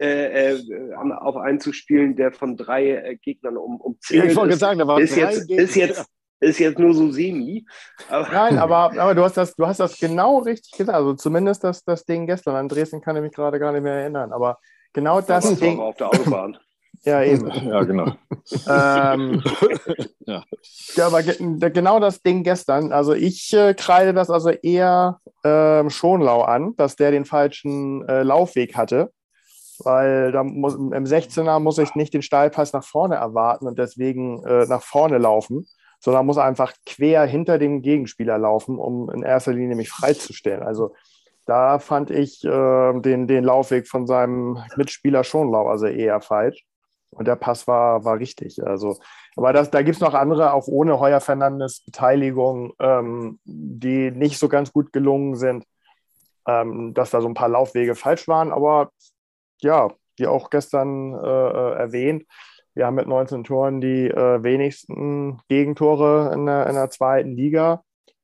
äh, 0.00 0.54
äh, 0.54 0.94
auf 0.94 1.36
einen 1.36 1.60
zu 1.60 1.72
spielen, 1.72 2.14
der 2.14 2.32
von 2.32 2.56
drei 2.56 2.90
äh, 2.90 3.16
Gegnern 3.16 3.56
um, 3.56 3.80
umzählt 3.80 4.24
ja, 4.24 4.30
ich 4.30 4.36
wollte 4.36 4.56
sagen, 4.56 4.78
da 4.78 4.86
waren 4.86 5.02
ist, 5.02 5.16
jetzt, 5.16 5.50
ist, 5.50 5.74
jetzt, 5.74 6.06
ist 6.40 6.58
jetzt 6.60 6.78
nur 6.78 6.94
so 6.94 7.10
semi. 7.10 7.66
Aber 8.08 8.28
Nein, 8.32 8.58
aber, 8.58 8.92
aber 8.98 9.14
du, 9.14 9.24
hast 9.24 9.36
das, 9.36 9.56
du 9.56 9.66
hast 9.66 9.80
das 9.80 9.98
genau 9.98 10.38
richtig 10.38 10.72
gesagt. 10.72 10.96
Also 10.96 11.14
zumindest 11.14 11.64
das, 11.64 11.84
das 11.84 12.04
Ding 12.04 12.26
gestern. 12.26 12.54
An 12.54 12.68
Dresden 12.68 13.00
kann 13.00 13.16
ich 13.16 13.22
mich 13.22 13.32
gerade 13.32 13.58
gar 13.58 13.72
nicht 13.72 13.82
mehr 13.82 13.94
erinnern. 13.94 14.32
Aber 14.32 14.58
genau 14.92 15.20
das, 15.20 15.48
das 15.48 15.58
Ding. 15.58 15.80
auf 15.80 15.96
der 15.96 16.08
Autobahn. 16.08 16.56
Ja, 17.04 17.22
eben. 17.22 17.48
Ja, 17.68 17.84
genau. 17.84 18.06
ähm, 18.68 19.40
ja. 20.26 20.42
ja. 20.96 21.06
aber 21.06 21.22
genau 21.22 22.00
das 22.00 22.22
Ding 22.22 22.42
gestern. 22.42 22.92
Also 22.92 23.14
ich 23.14 23.52
äh, 23.52 23.74
kreide 23.74 24.12
das 24.12 24.30
also 24.30 24.50
eher 24.50 25.20
äh, 25.44 25.88
Schonlau 25.90 26.42
an, 26.42 26.74
dass 26.76 26.96
der 26.96 27.12
den 27.12 27.24
falschen 27.24 28.04
äh, 28.08 28.24
Laufweg 28.24 28.76
hatte 28.76 29.12
weil 29.84 30.32
da 30.32 30.42
muss, 30.44 30.74
im 30.74 31.04
16er 31.04 31.60
muss 31.60 31.78
ich 31.78 31.94
nicht 31.94 32.14
den 32.14 32.22
Steilpass 32.22 32.72
nach 32.72 32.84
vorne 32.84 33.16
erwarten 33.16 33.66
und 33.66 33.78
deswegen 33.78 34.44
äh, 34.44 34.66
nach 34.66 34.82
vorne 34.82 35.18
laufen, 35.18 35.66
sondern 36.00 36.26
muss 36.26 36.38
einfach 36.38 36.72
quer 36.86 37.24
hinter 37.26 37.58
dem 37.58 37.82
Gegenspieler 37.82 38.38
laufen, 38.38 38.78
um 38.78 39.10
in 39.10 39.22
erster 39.22 39.52
Linie 39.52 39.76
mich 39.76 39.90
freizustellen. 39.90 40.62
Also 40.62 40.94
da 41.46 41.78
fand 41.78 42.10
ich 42.10 42.44
äh, 42.44 43.00
den, 43.00 43.26
den 43.26 43.44
Laufweg 43.44 43.88
von 43.88 44.06
seinem 44.06 44.58
Mitspieler 44.76 45.24
schon 45.24 45.54
also 45.54 45.86
eher 45.86 46.20
falsch. 46.20 46.64
Und 47.10 47.26
der 47.26 47.36
Pass 47.36 47.66
war, 47.66 48.04
war 48.04 48.18
richtig. 48.18 48.62
Also, 48.62 48.98
aber 49.34 49.54
das, 49.54 49.70
da 49.70 49.80
gibt 49.80 49.96
es 49.96 50.02
noch 50.02 50.12
andere, 50.12 50.52
auch 50.52 50.66
ohne 50.68 51.00
Heuer 51.00 51.20
Fernandes 51.20 51.80
Beteiligung, 51.80 52.74
ähm, 52.78 53.40
die 53.44 54.10
nicht 54.10 54.38
so 54.38 54.48
ganz 54.48 54.72
gut 54.72 54.92
gelungen 54.92 55.36
sind, 55.36 55.64
ähm, 56.46 56.92
dass 56.92 57.10
da 57.10 57.22
so 57.22 57.28
ein 57.28 57.34
paar 57.34 57.48
Laufwege 57.48 57.94
falsch 57.94 58.28
waren. 58.28 58.52
Aber 58.52 58.90
ja, 59.60 59.90
wie 60.16 60.26
auch 60.26 60.50
gestern 60.50 61.14
äh, 61.14 61.18
äh 61.18 61.74
erwähnt, 61.74 62.24
wir 62.78 62.86
haben 62.86 62.94
mit 62.94 63.08
19 63.08 63.42
Toren 63.42 63.80
die 63.80 64.06
äh, 64.08 64.42
wenigsten 64.42 65.40
Gegentore 65.48 66.32
in 66.32 66.46
der, 66.46 66.68
in 66.68 66.74
der 66.76 66.90
zweiten 66.90 67.32
Liga, 67.32 67.82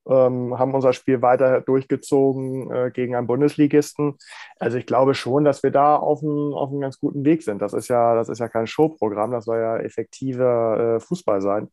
ähm, 0.09 0.57
haben 0.59 0.75
unser 0.75 0.93
Spiel 0.93 1.23
weiter 1.23 1.61
durchgezogen 1.61 2.71
äh, 2.71 2.91
gegen 2.93 3.17
einen 3.17 3.27
Bundesligisten. 3.27 4.17
Also 4.61 4.79
ich 4.79 4.87
glaube 4.87 5.15
schon, 5.15 5.45
dass 5.45 5.65
wir 5.65 5.73
da 5.73 5.97
auf 5.97 6.23
einem, 6.23 6.55
auf 6.55 6.71
einem 6.71 6.81
ganz 6.81 7.01
guten 7.01 7.25
Weg 7.25 7.43
sind. 7.43 7.63
Das 7.63 7.73
ist 7.73 7.89
ja, 7.89 8.15
das 8.15 8.29
ist 8.29 8.39
ja 8.39 8.49
kein 8.49 8.69
Showprogramm, 8.69 9.33
das 9.33 9.47
soll 9.47 9.59
ja 9.59 9.79
effektiver 9.79 10.97
äh, 10.97 11.01
Fußball 11.01 11.41
sein. 11.41 11.69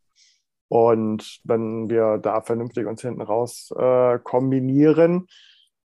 Und 0.70 1.39
wenn 1.44 1.89
wir 1.89 2.18
da 2.18 2.41
vernünftig 2.41 2.88
uns 2.88 3.01
hinten 3.01 3.22
raus 3.22 3.72
äh, 3.77 4.18
kombinieren, 4.20 5.27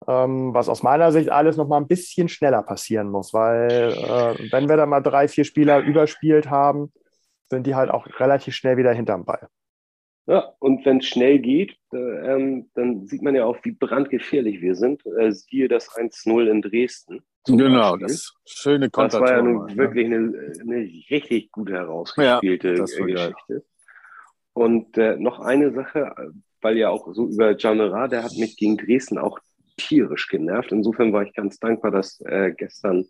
ähm, 0.07 0.53
was 0.53 0.69
aus 0.69 0.83
meiner 0.83 1.11
Sicht 1.11 1.31
alles 1.31 1.57
noch 1.57 1.67
mal 1.67 1.77
ein 1.77 1.87
bisschen 1.87 2.29
schneller 2.29 2.61
passieren 2.61 3.09
muss, 3.09 3.33
weil 3.33 3.93
äh, 3.93 4.51
wenn 4.51 4.69
wir 4.69 4.77
da 4.77 4.85
mal 4.85 5.01
drei, 5.01 5.27
vier 5.27 5.43
Spieler 5.43 5.79
überspielt 5.79 6.49
haben, 6.49 6.91
sind 7.49 7.65
die 7.65 7.75
halt 7.75 7.89
auch 7.89 8.07
relativ 8.19 8.55
schnell 8.55 8.77
wieder 8.77 8.93
hinterm 8.93 9.25
Ball. 9.25 9.47
Ja, 10.27 10.53
und 10.59 10.85
wenn 10.85 10.97
es 10.97 11.05
schnell 11.05 11.39
geht, 11.39 11.77
äh, 11.93 11.97
ähm, 11.97 12.69
dann 12.73 13.07
sieht 13.07 13.21
man 13.21 13.33
ja 13.33 13.45
auch, 13.45 13.57
wie 13.63 13.71
brandgefährlich 13.71 14.61
wir 14.61 14.75
sind. 14.75 15.05
Äh, 15.05 15.31
siehe 15.31 15.69
das 15.69 15.89
1-0 15.89 16.47
in 16.47 16.61
Dresden. 16.61 17.23
Genau, 17.45 17.91
Beispiel. 17.91 18.07
das 18.07 18.33
schöne 18.45 18.89
Konter. 18.89 19.19
Das 19.19 19.29
war 19.29 19.37
ja 19.37 19.41
nun 19.41 19.67
ne? 19.67 19.77
wirklich 19.77 20.05
eine, 20.05 20.51
eine, 20.59 20.77
richtig 21.09 21.49
gut 21.51 21.69
herausgespielte 21.69 22.73
ja, 22.73 22.81
Geschichte. 22.83 23.33
Geil. 23.47 23.63
Und 24.51 24.97
äh, 24.97 25.15
noch 25.15 25.39
eine 25.39 25.71
Sache, 25.71 26.13
weil 26.61 26.77
ja 26.77 26.89
auch 26.89 27.07
so 27.13 27.27
über 27.29 27.55
Jamera, 27.55 28.09
der 28.09 28.23
hat 28.23 28.33
mich 28.33 28.57
gegen 28.57 28.75
Dresden 28.75 29.17
auch 29.17 29.39
tierisch 29.77 30.27
genervt. 30.27 30.71
Insofern 30.71 31.13
war 31.13 31.23
ich 31.23 31.33
ganz 31.33 31.59
dankbar, 31.59 31.91
dass 31.91 32.19
äh, 32.21 32.51
gestern 32.55 33.07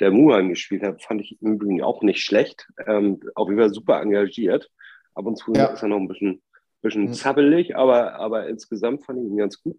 der 0.00 0.10
Muhan 0.10 0.48
gespielt 0.48 0.82
hat. 0.82 1.02
Fand 1.02 1.20
ich 1.20 1.40
im 1.40 1.54
Übrigen 1.54 1.82
auch 1.82 2.02
nicht 2.02 2.22
schlecht. 2.22 2.68
Ähm, 2.86 3.20
auch 3.34 3.48
wieder 3.48 3.70
super 3.70 4.00
engagiert. 4.00 4.70
Ab 5.14 5.26
und 5.26 5.36
zu 5.36 5.52
ja. 5.52 5.66
ist 5.66 5.82
er 5.82 5.88
noch 5.88 5.98
ein 5.98 6.08
bisschen, 6.08 6.42
bisschen 6.82 7.06
mhm. 7.06 7.14
zappelig, 7.14 7.76
aber, 7.76 8.14
aber 8.14 8.48
insgesamt 8.48 9.04
fand 9.04 9.20
ich 9.20 9.26
ihn 9.26 9.36
ganz 9.36 9.62
gut. 9.62 9.76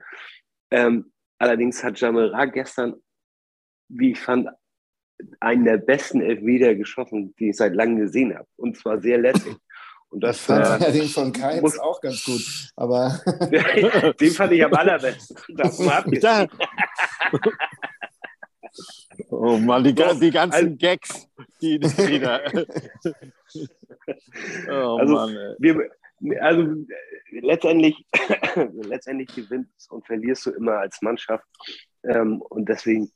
Ähm, 0.70 1.12
allerdings 1.38 1.84
hat 1.84 2.00
Jamera 2.00 2.46
gestern, 2.46 2.96
wie 3.90 4.12
ich 4.12 4.20
fand, 4.20 4.50
einen 5.40 5.66
der 5.66 5.78
besten 5.78 6.22
Elfmeter 6.22 6.76
geschossen, 6.76 7.36
die 7.38 7.50
ich 7.50 7.58
seit 7.58 7.76
langem 7.76 7.98
gesehen 7.98 8.36
habe. 8.36 8.48
Und 8.56 8.78
zwar 8.78 9.00
sehr 9.00 9.18
lässig. 9.18 9.56
Und 10.12 10.22
das 10.22 10.42
fand 10.42 10.66
äh, 10.66 10.80
ja 10.86 10.92
den 10.92 11.08
von 11.08 11.32
Keins 11.32 11.62
muss, 11.62 11.80
auch 11.80 12.02
ganz 12.02 12.26
gut. 12.26 12.42
Aber 12.76 13.22
den 14.20 14.32
fand 14.32 14.52
ich 14.52 14.66
am 14.66 14.74
allerbesten. 14.74 15.38
oh 19.30 19.56
Mann, 19.58 19.86
die, 19.86 19.94
die 19.94 20.32
ganzen 20.32 20.54
also, 20.54 20.76
Gags, 20.76 21.30
die 21.62 21.80
wieder. 21.82 22.42
oh 24.70 24.98
also, 24.98 25.14
Mann, 25.14 25.56
wir, 25.60 25.90
also 26.42 26.76
letztendlich, 27.32 28.06
letztendlich 28.84 29.34
gewinnst 29.34 29.90
und 29.92 30.06
verlierst 30.06 30.46
du 30.46 30.52
immer 30.52 30.80
als 30.80 31.02
Mannschaft. 31.02 31.46
Ähm, 32.04 32.42
und 32.42 32.68
deswegen 32.68 33.10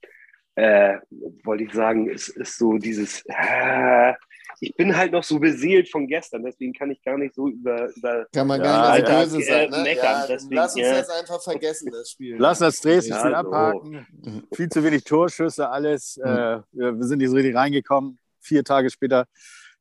äh, 0.55 0.99
wollte 1.43 1.65
ich 1.65 1.73
sagen, 1.73 2.09
es 2.09 2.29
ist 2.29 2.57
so 2.57 2.77
dieses, 2.77 3.21
äh, 3.25 4.13
ich 4.59 4.75
bin 4.75 4.95
halt 4.95 5.11
noch 5.11 5.23
so 5.23 5.39
beseelt 5.39 5.89
von 5.89 6.07
gestern, 6.07 6.43
deswegen 6.43 6.73
kann 6.73 6.91
ich 6.91 7.01
gar 7.03 7.17
nicht 7.17 7.35
so 7.35 7.49
über. 7.49 7.89
über 7.95 8.25
kann 8.33 8.47
man 8.47 8.61
gar 8.61 8.95
nicht 8.95 9.07
böse 9.07 9.41
sein, 9.41 9.69
ne? 9.69 9.89
Äh, 9.89 9.95
ja, 9.97 10.25
deswegen, 10.27 10.55
lass 10.55 10.75
uns 10.75 10.85
ja. 10.85 10.93
das 10.93 11.09
einfach 11.09 11.41
vergessen, 11.41 11.91
das 11.91 12.11
Spiel. 12.11 12.35
Lass 12.37 12.59
das 12.59 12.79
Dresden-Spiel 12.81 13.31
ja, 13.31 13.37
abhaken. 13.37 14.07
So. 14.21 14.41
Viel 14.55 14.69
zu 14.69 14.83
wenig 14.83 15.03
Torschüsse, 15.03 15.69
alles. 15.69 16.17
Mhm. 16.17 16.29
Äh, 16.29 16.61
wir 16.71 17.03
sind 17.03 17.19
nicht 17.19 17.29
so 17.29 17.35
richtig 17.35 17.55
reingekommen. 17.55 18.19
Vier 18.39 18.63
Tage 18.63 18.89
später 18.89 19.25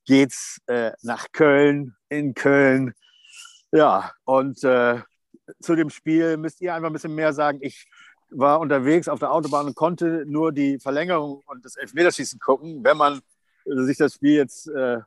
geht's 0.07 0.59
äh, 0.67 0.93
nach 1.03 1.27
Köln, 1.33 1.95
in 2.09 2.35
Köln. 2.35 2.95
Ja, 3.73 4.13
und 4.25 4.63
äh, 4.65 5.01
zu 5.61 5.75
dem 5.75 5.91
Spiel 5.91 6.37
müsst 6.37 6.61
ihr 6.61 6.75
einfach 6.75 6.89
ein 6.89 6.93
bisschen 6.93 7.15
mehr 7.15 7.33
sagen. 7.33 7.59
Ich 7.61 7.87
war 8.31 8.61
unterwegs 8.61 9.09
auf 9.09 9.19
der 9.19 9.33
Autobahn 9.33 9.67
und 9.67 9.77
konnte 9.77 10.25
nur 10.27 10.53
die 10.53 10.79
Verlängerung 10.79 11.43
und 11.47 11.65
das 11.65 11.77
Elfmeterschießen 11.77 12.39
gucken. 12.39 12.83
Wenn 12.83 12.97
man 12.97 13.21
sich 13.65 13.97
das 13.97 14.15
Spiel 14.15 14.37
jetzt 14.37 14.69
äh, 14.69 14.97
äh, 14.97 15.03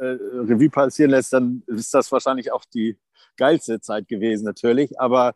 Revue 0.00 0.70
passieren 0.70 1.10
lässt, 1.10 1.32
dann 1.32 1.62
ist 1.66 1.92
das 1.92 2.10
wahrscheinlich 2.10 2.52
auch 2.52 2.64
die 2.64 2.98
geilste 3.36 3.80
Zeit 3.80 4.08
gewesen 4.08 4.44
natürlich. 4.44 4.98
Aber 5.00 5.34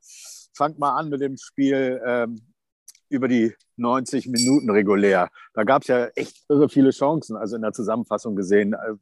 fangt 0.54 0.78
mal 0.78 0.96
an 0.96 1.08
mit 1.08 1.20
dem 1.20 1.36
Spiel 1.36 2.00
ähm, 2.04 2.42
über 3.08 3.28
die 3.28 3.54
90 3.76 4.28
Minuten 4.28 4.70
regulär. 4.70 5.30
Da 5.54 5.64
gab 5.64 5.82
es 5.82 5.88
ja 5.88 6.06
echt 6.14 6.44
irre 6.48 6.68
viele 6.68 6.90
Chancen, 6.90 7.36
also 7.36 7.56
in 7.56 7.62
der 7.62 7.72
Zusammenfassung 7.72 8.36
gesehen. 8.36 8.72
Äh, 8.72 8.94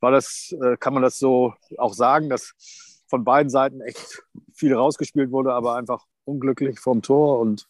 war 0.00 0.10
das, 0.10 0.54
äh, 0.60 0.76
kann 0.76 0.94
man 0.94 1.02
das 1.02 1.18
so 1.18 1.54
auch 1.78 1.94
sagen, 1.94 2.28
dass 2.28 2.54
von 3.06 3.24
beiden 3.24 3.50
Seiten 3.50 3.80
echt 3.80 4.22
viel 4.52 4.74
rausgespielt 4.74 5.30
wurde, 5.30 5.52
aber 5.52 5.76
einfach 5.76 6.04
unglücklich 6.24 6.80
vom 6.80 7.02
Tor 7.02 7.38
und 7.38 7.68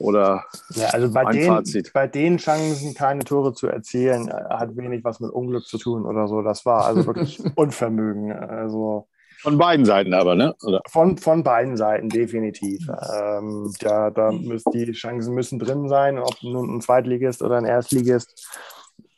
oder 0.00 0.44
ja, 0.70 0.86
also 0.88 1.12
bei 1.12 1.24
den, 1.26 1.46
Fazit? 1.46 1.92
bei 1.92 2.06
den 2.06 2.38
Chancen 2.38 2.94
keine 2.94 3.22
Tore 3.22 3.52
zu 3.52 3.66
erzielen, 3.66 4.28
äh, 4.28 4.32
hat 4.48 4.76
wenig 4.76 5.04
was 5.04 5.20
mit 5.20 5.30
Unglück 5.30 5.66
zu 5.66 5.78
tun 5.78 6.06
oder 6.06 6.26
so. 6.26 6.42
Das 6.42 6.64
war 6.64 6.86
also 6.86 7.06
wirklich 7.06 7.38
Unvermögen. 7.54 8.32
Also 8.32 9.06
von 9.42 9.56
beiden 9.56 9.86
Seiten 9.86 10.12
aber, 10.12 10.34
ne? 10.34 10.54
Oder? 10.62 10.82
Von, 10.88 11.16
von 11.16 11.42
beiden 11.42 11.76
Seiten, 11.76 12.08
definitiv. 12.10 12.86
Ähm, 12.88 13.72
da 13.80 14.10
da 14.10 14.32
müssen, 14.32 14.70
die 14.72 14.92
Chancen 14.92 15.34
müssen 15.34 15.58
drin 15.58 15.88
sein, 15.88 16.18
ob 16.18 16.42
nun 16.42 16.76
ein 16.76 16.80
Zweitligist 16.80 17.42
oder 17.42 17.56
ein 17.56 17.64
Erstligist. 17.64 18.48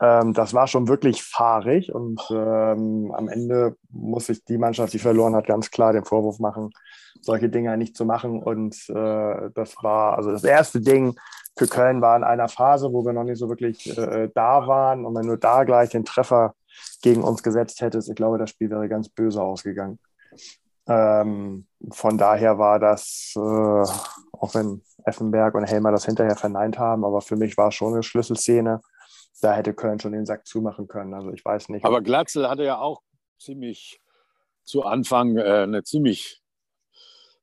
Ähm, 0.03 0.35
das 0.35 0.53
war 0.53 0.67
schon 0.67 0.89
wirklich 0.89 1.23
fahrig 1.23 1.95
und 1.95 2.21
ähm, 2.31 3.13
am 3.17 3.29
Ende 3.29 3.77
muss 3.89 4.27
sich 4.27 4.45
die 4.45 4.59
Mannschaft, 4.59 4.93
die 4.93 4.99
verloren 4.99 5.37
hat, 5.37 5.47
ganz 5.47 5.71
klar 5.71 5.93
den 5.93 6.05
Vorwurf 6.05 6.41
machen, 6.41 6.71
solche 7.21 7.49
Dinge 7.49 7.77
nicht 7.79 7.97
zu 7.97 8.05
machen. 8.05 8.43
Und 8.43 8.75
äh, 8.89 9.51
das 9.55 9.77
war, 9.81 10.19
also 10.19 10.33
das 10.33 10.43
erste 10.43 10.81
Ding 10.81 11.15
für 11.57 11.69
Köln 11.69 12.01
war 12.01 12.17
in 12.17 12.25
einer 12.25 12.49
Phase, 12.49 12.93
wo 12.93 13.05
wir 13.05 13.13
noch 13.13 13.23
nicht 13.23 13.39
so 13.39 13.49
wirklich 13.49 13.97
äh, 13.97 14.29
da 14.35 14.67
waren. 14.67 15.07
Und 15.07 15.15
wenn 15.15 15.29
du 15.29 15.37
da 15.37 15.63
gleich 15.63 15.91
den 15.91 16.05
Treffer 16.05 16.55
gegen 17.03 17.23
uns 17.23 17.45
gesetzt 17.45 17.81
hättest, 17.81 18.09
ich 18.09 18.17
glaube, 18.17 18.39
das 18.39 18.51
Spiel 18.51 18.71
wäre 18.71 18.89
ganz 18.89 19.09
böse 19.09 19.41
ausgegangen. 19.41 20.01
Ähm, 20.89 21.67
von 21.93 22.19
daher 22.19 22.59
war 22.59 22.81
das, 22.81 23.35
äh, 23.37 23.41
auch 23.41 24.55
wenn 24.55 24.83
Effenberg 25.05 25.55
und 25.55 25.65
Helmer 25.65 25.93
das 25.93 26.07
hinterher 26.07 26.35
verneint 26.35 26.77
haben, 26.77 27.05
aber 27.05 27.21
für 27.21 27.37
mich 27.37 27.57
war 27.57 27.69
es 27.69 27.77
schon 27.77 27.93
eine 27.93 28.03
Schlüsselszene. 28.03 28.81
Da 29.41 29.55
hätte 29.55 29.75
Köln 29.75 29.99
schon 29.99 30.13
den 30.13 30.27
Sack 30.27 30.47
zumachen 30.47 30.87
können. 30.89 31.15
Also 31.15 31.33
ich 31.33 31.45
weiß 31.45 31.69
nicht. 31.71 31.85
Aber 31.85 32.01
Glatzel 32.01 32.49
hatte 32.49 32.65
ja 32.65 32.79
auch 32.79 33.03
ziemlich 33.39 34.01
zu 34.63 34.83
Anfang 34.83 35.37
äh, 35.37 35.63
eine 35.63 35.83
ziemlich 35.83 36.43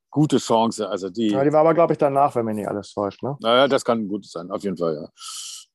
gute 0.09 0.37
Chance. 0.37 0.89
Also 0.89 1.09
die, 1.09 1.29
ja, 1.29 1.43
die 1.43 1.51
war 1.51 1.61
aber, 1.61 1.73
glaube 1.73 1.93
ich, 1.93 1.99
danach, 1.99 2.35
wenn 2.35 2.45
mir 2.45 2.53
nicht 2.53 2.67
alles 2.67 2.93
täuscht. 2.93 3.21
Ne? 3.23 3.37
Naja, 3.41 3.67
das 3.67 3.85
kann 3.85 4.07
gut 4.07 4.25
sein, 4.25 4.51
auf 4.51 4.63
jeden 4.63 4.77
Fall, 4.77 4.95
ja. 4.95 5.09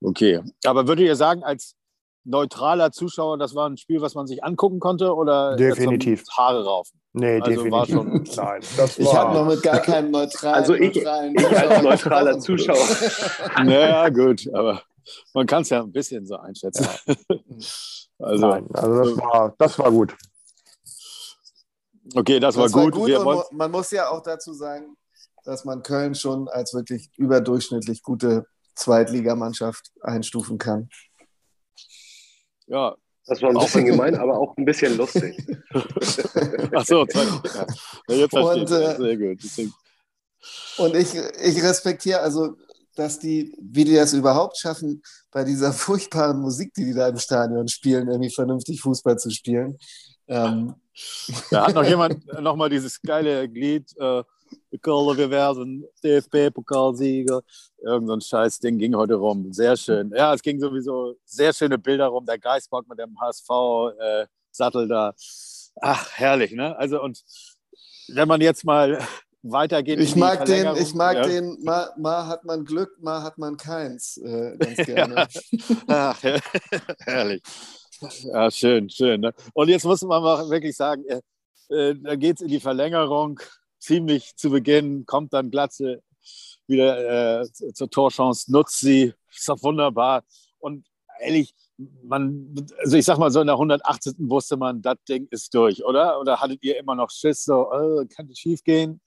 Okay. 0.02 0.40
Aber 0.64 0.86
würdet 0.88 1.06
ihr 1.06 1.16
sagen, 1.16 1.42
als 1.42 1.76
neutraler 2.24 2.90
Zuschauer, 2.90 3.38
das 3.38 3.54
war 3.54 3.68
ein 3.68 3.76
Spiel, 3.76 4.00
was 4.00 4.14
man 4.14 4.26
sich 4.26 4.42
angucken 4.42 4.80
konnte? 4.80 5.14
Oder 5.14 5.56
definitiv. 5.56 6.24
Haare 6.36 6.64
raufen? 6.64 7.00
Nee, 7.12 7.40
also 7.40 7.50
definitiv. 7.50 7.72
War 7.72 7.86
schon, 7.86 8.08
Nein, 8.36 8.60
ich 8.96 9.14
habe 9.14 9.34
noch 9.34 9.46
mit 9.46 9.62
gar 9.62 9.80
keinem 9.80 10.10
neutralen. 10.10 10.54
Also 10.54 10.74
ich, 10.74 10.94
neutralen 10.96 11.34
ich 11.36 11.46
als 11.46 11.82
neutraler 11.82 12.38
Zuschauer. 12.38 12.86
naja, 13.64 14.08
gut, 14.08 14.48
aber 14.52 14.82
man 15.32 15.46
kann 15.46 15.62
es 15.62 15.70
ja 15.70 15.82
ein 15.82 15.92
bisschen 15.92 16.26
so 16.26 16.36
einschätzen. 16.36 16.86
Ja. 17.06 17.14
also, 18.26 18.48
Nein, 18.48 18.68
also 18.72 19.02
das 19.02 19.16
war, 19.16 19.54
das 19.58 19.78
war 19.78 19.90
gut. 19.90 20.16
Okay, 22.14 22.38
das, 22.38 22.54
das 22.54 22.72
war, 22.72 22.90
gut. 22.90 22.96
War 22.96 23.36
gut 23.36 23.52
man 23.52 23.70
muss 23.70 23.90
ja 23.90 24.08
auch 24.08 24.22
dazu 24.22 24.52
sagen, 24.52 24.96
dass 25.44 25.64
man 25.64 25.82
Köln 25.82 26.14
schon 26.14 26.48
als 26.48 26.74
wirklich 26.74 27.10
überdurchschnittlich 27.16 28.02
gute 28.02 28.46
Zweitligamannschaft 28.74 29.92
einstufen 30.02 30.58
kann. 30.58 30.88
Ja. 32.66 32.96
Das 33.26 33.40
war 33.40 33.50
ein 33.50 33.56
bisschen 33.56 33.86
gemein, 33.86 34.16
aber 34.16 34.38
auch 34.38 34.54
ein 34.58 34.66
bisschen 34.66 34.98
lustig. 34.98 35.34
Ach 36.74 36.84
so, 36.84 37.06
ja. 37.14 38.14
jetzt 38.14 38.34
und, 38.34 38.70
äh, 38.70 38.96
sehr 38.96 39.16
gut. 39.16 39.38
Und 40.76 40.94
ich, 40.94 41.14
ich 41.14 41.62
respektiere, 41.62 42.20
also 42.20 42.56
dass 42.94 43.18
die, 43.18 43.56
wie 43.60 43.84
die 43.84 43.94
das 43.94 44.12
überhaupt 44.12 44.56
schaffen, 44.56 45.02
bei 45.30 45.44
dieser 45.44 45.72
furchtbaren 45.84 46.40
Musik, 46.40 46.72
die 46.74 46.86
die 46.86 46.94
da 46.94 47.08
im 47.08 47.18
Stadion 47.18 47.68
spielen, 47.68 48.08
irgendwie 48.08 48.30
vernünftig 48.30 48.80
Fußball 48.80 49.18
zu 49.18 49.30
spielen. 49.30 49.76
Ähm, 50.28 50.74
da 51.50 51.66
hat 51.66 51.74
noch 51.74 51.84
jemand 51.84 52.24
nochmal 52.40 52.70
dieses 52.70 53.00
geile 53.02 53.48
Glied, 53.48 53.90
äh, 53.98 54.22
wir 54.70 55.30
werden 55.30 55.84
DFB-Pokalsieger. 56.02 57.42
Irgend 57.82 58.08
so 58.08 58.14
ein 58.14 58.20
scheiß 58.20 58.58
Ding 58.60 58.78
ging 58.78 58.94
heute 58.94 59.14
rum. 59.14 59.52
Sehr 59.52 59.76
schön. 59.76 60.12
Ja, 60.14 60.34
es 60.34 60.42
ging 60.42 60.60
sowieso 60.60 61.16
sehr 61.24 61.52
schöne 61.52 61.78
Bilder 61.78 62.06
rum. 62.06 62.24
Der 62.26 62.38
Geistbock 62.38 62.88
mit 62.88 62.98
dem 62.98 63.18
HSV-Sattel 63.20 64.84
äh, 64.84 64.88
da. 64.88 65.14
Ach, 65.80 66.10
herrlich, 66.12 66.52
ne? 66.52 66.76
Also, 66.76 67.02
und 67.02 67.22
wenn 68.08 68.28
man 68.28 68.40
jetzt 68.40 68.64
mal 68.64 68.98
weitergeht. 69.44 70.00
Ich 70.00 70.16
mag 70.16 70.44
den, 70.46 70.74
ich 70.76 70.94
mag 70.94 71.16
ja. 71.16 71.26
den, 71.26 71.62
mal, 71.62 71.92
mal, 71.96 72.26
hat 72.26 72.44
man 72.44 72.64
Glück, 72.64 73.00
mal 73.00 73.22
hat 73.22 73.38
man 73.38 73.56
keins. 73.56 74.16
Äh, 74.16 74.56
ganz 74.58 74.76
gerne. 74.86 75.28
Ach, 75.86 76.22
herrlich. 77.00 77.42
Ja, 78.22 78.50
schön, 78.50 78.88
schön. 78.90 79.20
Ne? 79.20 79.32
Und 79.52 79.68
jetzt 79.68 79.84
muss 79.84 80.02
man 80.02 80.22
mal 80.22 80.48
wirklich 80.48 80.76
sagen, 80.76 81.04
äh, 81.06 81.20
äh, 81.68 81.94
da 81.94 82.16
geht 82.16 82.36
es 82.36 82.42
in 82.42 82.48
die 82.48 82.60
Verlängerung. 82.60 83.38
Ziemlich 83.78 84.34
zu 84.36 84.50
Beginn 84.50 85.04
kommt 85.04 85.32
dann 85.34 85.50
Glatze 85.50 86.02
wieder 86.66 87.42
äh, 87.42 87.52
zur 87.52 87.90
Torchance, 87.90 88.50
nutzt 88.50 88.80
sie. 88.80 89.12
Ist 89.30 89.48
doch 89.48 89.62
wunderbar. 89.62 90.24
Und 90.58 90.86
ehrlich, 91.20 91.54
man, 92.02 92.54
also 92.78 92.96
ich 92.96 93.04
sag 93.04 93.18
mal 93.18 93.30
so, 93.30 93.40
in 93.40 93.46
der 93.46 93.56
180. 93.56 94.14
wusste 94.18 94.56
man, 94.56 94.80
das 94.80 94.96
Ding 95.06 95.28
ist 95.30 95.52
durch, 95.52 95.84
oder? 95.84 96.18
Oder 96.18 96.40
hattet 96.40 96.62
ihr 96.62 96.78
immer 96.78 96.94
noch 96.94 97.10
Schiss, 97.10 97.44
so, 97.44 97.70
oh, 97.70 98.04
kann 98.08 98.28
es 98.30 98.38
schief 98.38 98.62
gehen? 98.64 99.00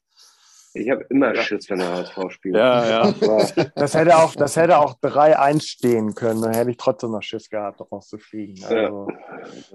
Ich 0.74 0.90
habe 0.90 1.06
immer 1.10 1.34
Schiss, 1.36 1.70
wenn 1.70 1.80
er 1.80 1.92
HSV 1.92 2.32
spielt. 2.32 2.56
Ja, 2.56 2.88
ja. 2.88 3.14
Das 3.76 3.94
hätte 3.94 4.18
auch, 4.18 4.36
das 4.36 4.56
hätte 4.56 4.78
auch 4.78 4.96
3-1 5.00 5.62
stehen 5.62 6.16
können. 6.16 6.42
Dann 6.42 6.54
hätte 6.54 6.72
ich 6.72 6.78
trotzdem 6.78 7.12
noch 7.12 7.24
Schiss 7.24 7.50
gehabt, 7.50 7.82
rauszufliegen. 7.92 8.64
Also, 8.64 9.08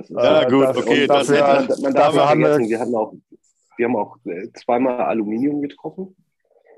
ja, 0.08 0.42
äh, 0.42 0.50
gut, 0.50 0.64
das, 0.64 0.76
okay. 0.76 1.06
Das 1.06 1.26
dafür, 1.26 1.62
hätte, 1.62 1.82
man 1.82 1.94
darf 1.94 2.16
haben 2.16 2.40
wir, 2.40 2.58
wir, 2.58 2.80
hatten 2.80 2.94
auch, 2.94 3.14
wir 3.76 3.86
haben 3.86 3.96
auch 3.96 4.16
äh, 4.24 4.48
zweimal 4.52 5.00
Aluminium 5.00 5.62
getroffen. 5.62 6.16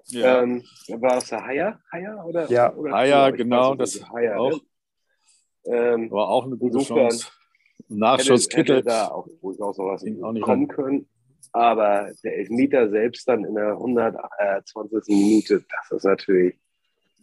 Ja. 0.07 0.43
Ähm, 0.43 0.63
war 0.89 1.19
es 1.19 1.29
der 1.29 1.45
Haier? 1.45 1.81
Haier 1.91 2.25
oder, 2.27 2.51
ja, 2.51 2.73
oder 2.75 2.93
Haier, 2.93 3.33
genau. 3.33 3.75
Das 3.75 4.01
Haier, 4.11 4.41
auch. 4.41 4.51
Ne? 4.53 4.61
Ähm, 5.67 6.11
war 6.11 6.29
auch 6.29 6.45
eine 6.45 6.57
gute 6.57 6.79
Chance. 6.79 7.29
Nachschusskittel. 7.89 8.83
da 8.83 9.09
auch 9.09 9.27
durchaus 9.41 9.79
noch 9.79 9.87
was 9.87 10.05
kommen 10.43 10.69
können. 10.69 11.09
Aber 11.53 12.13
der 12.23 12.37
Elfmeter 12.39 12.91
selbst 12.91 13.29
dann 13.29 13.45
in 13.45 13.55
der 13.55 13.73
120. 13.73 15.03
Minute, 15.09 15.65
das 15.71 15.99
ist 15.99 16.05
natürlich. 16.05 16.57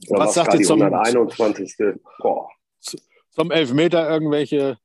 Was 0.09 0.33
sagt 0.33 0.53
ihr 0.55 0.61
zum 0.61 0.81
121. 0.81 1.75
Boah. 2.19 2.49
Zum 3.29 3.51
Elfmeter 3.51 4.09
irgendwelche 4.09 4.77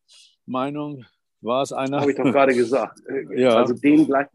Meinung? 0.45 1.05
War 1.41 1.63
es 1.63 1.73
einer? 1.73 2.01
Habe 2.01 2.11
ich 2.11 2.17
doch 2.17 2.25
gerade 2.25 2.55
gesagt. 2.55 3.01
ja. 3.37 3.57
Also 3.57 3.75
den 3.75 4.07
gleich, 4.07 4.27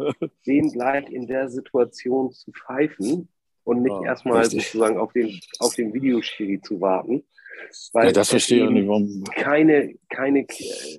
den 0.45 0.71
gleich 0.71 1.09
in 1.09 1.27
der 1.27 1.49
Situation 1.49 2.31
zu 2.31 2.51
pfeifen 2.51 3.27
und 3.63 3.83
nicht 3.83 3.93
oh, 3.93 4.03
erstmal 4.03 4.45
sozusagen 4.45 4.97
auf 4.97 5.11
den, 5.13 5.39
auf 5.59 5.75
den 5.75 5.93
Videoschiri 5.93 6.61
zu 6.61 6.79
warten. 6.79 7.23
Weil 7.93 8.07
ja, 8.07 8.11
das 8.11 8.29
verstehe 8.29 8.65
ich 8.65 8.69
nicht. 8.69 8.87
Warum. 8.87 9.23
Keine, 9.35 9.95
keine, 10.09 10.45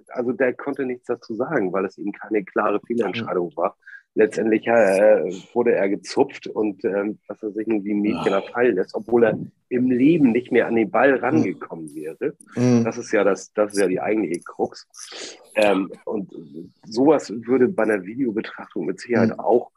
also 0.09 0.33
der 0.33 0.55
konnte 0.55 0.85
nichts 0.85 1.07
dazu 1.07 1.35
sagen, 1.35 1.73
weil 1.73 1.85
es 1.85 1.99
eben 1.99 2.13
keine 2.13 2.45
klare 2.45 2.81
Fehlentscheidung 2.87 3.53
war. 3.57 3.77
Letztendlich 4.15 4.67
äh, 4.67 5.23
wurde 5.55 5.75
er 5.75 5.89
gezupft 5.89 6.47
und 6.47 6.85
äh, 6.85 7.15
dass 7.29 7.43
er 7.43 7.53
sich 7.53 7.67
irgendwie 7.67 7.95
ein 7.95 8.03
Mädchen 8.03 8.33
ja. 8.33 8.43
fallen 8.43 8.77
lässt, 8.77 8.95
obwohl 8.95 9.25
er 9.25 9.39
im 9.71 9.91
Leben 9.91 10.33
nicht 10.33 10.53
mehr 10.53 10.67
an 10.67 10.77
den 10.77 10.91
Ball 10.91 11.15
rangekommen 11.15 11.95
wäre. 11.95 12.35
Mhm. 12.55 12.85
Das 12.85 12.99
ist 12.99 13.11
ja 13.13 13.25
das, 13.25 13.55
das 13.55 13.73
ist 13.73 13.79
ja 13.79 13.87
die 13.87 14.01
eigentliche 14.01 14.43
Krux. 14.43 14.87
Ähm, 15.55 15.91
und 16.05 16.31
sowas 16.85 17.33
würde 17.47 17.69
bei 17.69 17.85
einer 17.85 18.05
Videobetrachtung 18.05 18.85
mit 18.85 19.01
Sicherheit 19.01 19.31
mhm. 19.31 19.41
auch 19.41 19.71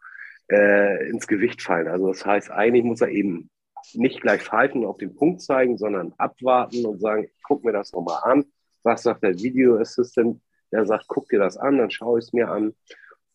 äh, 0.52 1.10
ins 1.10 1.28
Gewicht 1.28 1.62
fallen. 1.62 1.88
Also 1.88 2.08
das 2.08 2.26
heißt, 2.26 2.52
eigentlich 2.52 2.84
muss 2.84 3.00
er 3.00 3.10
eben 3.10 3.50
nicht 3.94 4.22
gleich 4.22 4.42
pfeifen 4.42 4.82
und 4.82 4.88
auf 4.88 4.98
den 4.98 5.16
Punkt 5.16 5.42
zeigen, 5.42 5.78
sondern 5.78 6.14
abwarten 6.18 6.86
und 6.86 7.00
sagen, 7.00 7.30
guck 7.44 7.64
mir 7.64 7.74
das 7.74 7.94
nochmal 7.94 8.20
an. 8.24 8.46
Was 8.84 9.04
sagt 9.04 9.24
der 9.24 9.38
Video 9.40 9.78
Assistant? 9.78 10.42
Der 10.72 10.86
sagt, 10.86 11.06
guck 11.08 11.30
dir 11.30 11.40
das 11.40 11.58
an, 11.58 11.78
dann 11.78 11.92
schaue 11.92 12.20
ich 12.20 12.26
es 12.26 12.34
mir 12.34 12.50
an. 12.50 12.74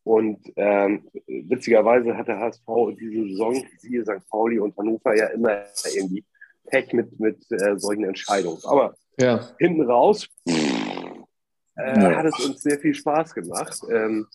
Und 0.02 0.40
ähm, 0.56 1.08
witzigerweise 1.26 2.16
hat 2.16 2.28
der 2.28 2.38
HSV 2.38 2.66
diese 2.98 3.28
Saison, 3.28 3.64
siehe 3.78 4.02
St. 4.02 4.28
Pauli 4.28 4.58
und 4.58 4.76
Hannover, 4.76 5.14
ja 5.14 5.26
immer 5.26 5.64
irgendwie 5.94 6.24
Pech 6.66 6.92
mit, 6.92 7.18
mit 7.20 7.50
äh, 7.52 7.78
solchen 7.78 8.04
Entscheidungen. 8.04 8.58
Aber 8.64 8.94
ja. 9.18 9.48
hinten 9.58 9.82
raus 9.82 10.28
äh, 10.46 12.00
ja. 12.00 12.16
hat 12.16 12.26
es 12.26 12.44
uns 12.44 12.62
sehr 12.62 12.78
viel 12.78 12.94
Spaß 12.94 13.34
gemacht. 13.34 13.80
Ähm, 13.90 14.26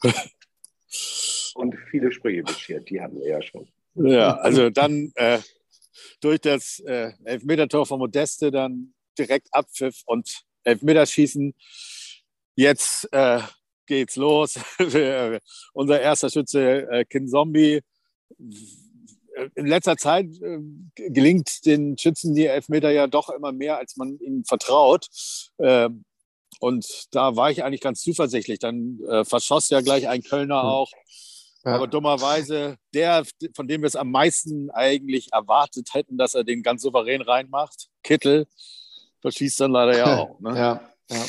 und 1.55 1.75
viele 1.89 2.11
Sprüche 2.11 2.43
beschert, 2.43 2.89
die 2.89 3.01
hatten 3.01 3.19
wir 3.19 3.29
ja 3.29 3.41
schon. 3.41 3.67
Ja, 3.95 4.35
also 4.35 4.69
dann 4.69 5.11
äh, 5.15 5.39
durch 6.25 6.41
das 6.41 6.79
äh, 6.79 7.11
Elfmetertor 7.23 7.85
von 7.85 7.99
Modeste 7.99 8.49
dann 8.49 8.95
direkt 9.17 9.47
Abpfiff 9.51 10.01
und 10.07 10.41
Elfmeterschießen. 10.63 11.53
Jetzt 12.55 13.07
äh, 13.11 13.41
geht's 13.85 14.15
los. 14.15 14.59
Unser 15.73 16.01
erster 16.01 16.31
Schütze, 16.31 16.89
äh, 16.89 17.05
Kin 17.05 17.27
Zombie. 17.27 17.81
In 19.53 19.67
letzter 19.67 19.97
Zeit 19.97 20.25
äh, 20.41 20.59
gelingt 20.95 21.63
den 21.67 21.95
Schützen 21.95 22.33
die 22.33 22.47
Elfmeter 22.47 22.89
ja 22.89 23.05
doch 23.05 23.29
immer 23.29 23.51
mehr, 23.51 23.77
als 23.77 23.95
man 23.95 24.17
ihnen 24.17 24.45
vertraut. 24.45 25.07
Äh, 25.59 25.89
und 26.59 27.07
da 27.11 27.35
war 27.35 27.51
ich 27.51 27.63
eigentlich 27.63 27.81
ganz 27.81 28.01
zuversichtlich. 28.01 28.57
Dann 28.57 28.99
äh, 29.07 29.25
verschoss 29.25 29.69
ja 29.69 29.81
gleich 29.81 30.07
ein 30.07 30.23
Kölner 30.23 30.63
hm. 30.63 30.69
auch 30.69 30.91
ja. 31.65 31.73
Aber 31.73 31.87
dummerweise, 31.87 32.77
der, 32.93 33.23
von 33.55 33.67
dem 33.67 33.81
wir 33.81 33.87
es 33.87 33.95
am 33.95 34.11
meisten 34.11 34.69
eigentlich 34.71 35.33
erwartet 35.33 35.89
hätten, 35.93 36.17
dass 36.17 36.35
er 36.35 36.43
den 36.43 36.61
ganz 36.61 36.83
souverän 36.83 37.21
reinmacht, 37.21 37.87
Kittel, 38.03 38.45
verschießt 39.21 39.61
dann 39.61 39.71
leider 39.71 39.97
ja 39.97 40.17
auch. 40.17 40.39
Ne? 40.39 40.55
Ja, 41.07 41.17
ja. 41.17 41.25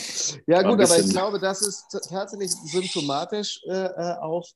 ja 0.46 0.62
gut, 0.62 0.80
aber 0.80 0.98
ich 0.98 1.10
glaube, 1.10 1.38
das 1.38 1.60
ist 1.62 1.86
tatsächlich 2.08 2.50
symptomatisch 2.50 3.60
äh, 3.66 3.72
äh, 3.72 4.16
auch 4.20 4.46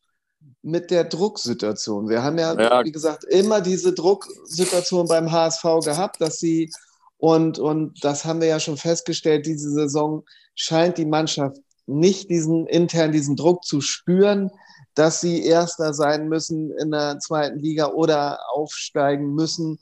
mit 0.62 0.90
der 0.90 1.05
Drucksituation. 1.05 2.09
Wir 2.09 2.23
haben 2.23 2.38
ja, 2.38 2.59
ja, 2.59 2.85
wie 2.85 2.93
gesagt, 2.93 3.25
immer 3.25 3.61
diese 3.61 3.93
Drucksituation 3.93 5.07
beim 5.09 5.31
HSV 5.31 5.62
gehabt, 5.85 6.21
dass 6.21 6.38
sie, 6.38 6.71
und, 7.19 7.59
und 7.59 8.03
das 8.03 8.25
haben 8.25 8.40
wir 8.40 8.49
ja 8.49 8.61
schon 8.61 8.79
festgestellt, 8.79 9.45
diese 9.45 9.71
Saison 9.71 10.25
scheint 10.55 10.97
die 10.97 11.05
Mannschaft 11.05 11.59
nicht 11.87 12.31
diesen 12.31 12.66
intern 12.66 13.12
diesen 13.12 13.37
Druck 13.37 13.64
zu 13.64 13.81
spüren, 13.81 14.51
dass 14.94 15.20
sie 15.20 15.44
Erster 15.44 15.94
sein 15.94 16.29
müssen 16.29 16.72
in 16.79 16.90
der 16.90 17.18
zweiten 17.18 17.59
Liga 17.59 17.88
oder 17.88 18.38
aufsteigen 18.53 19.35
müssen. 19.35 19.79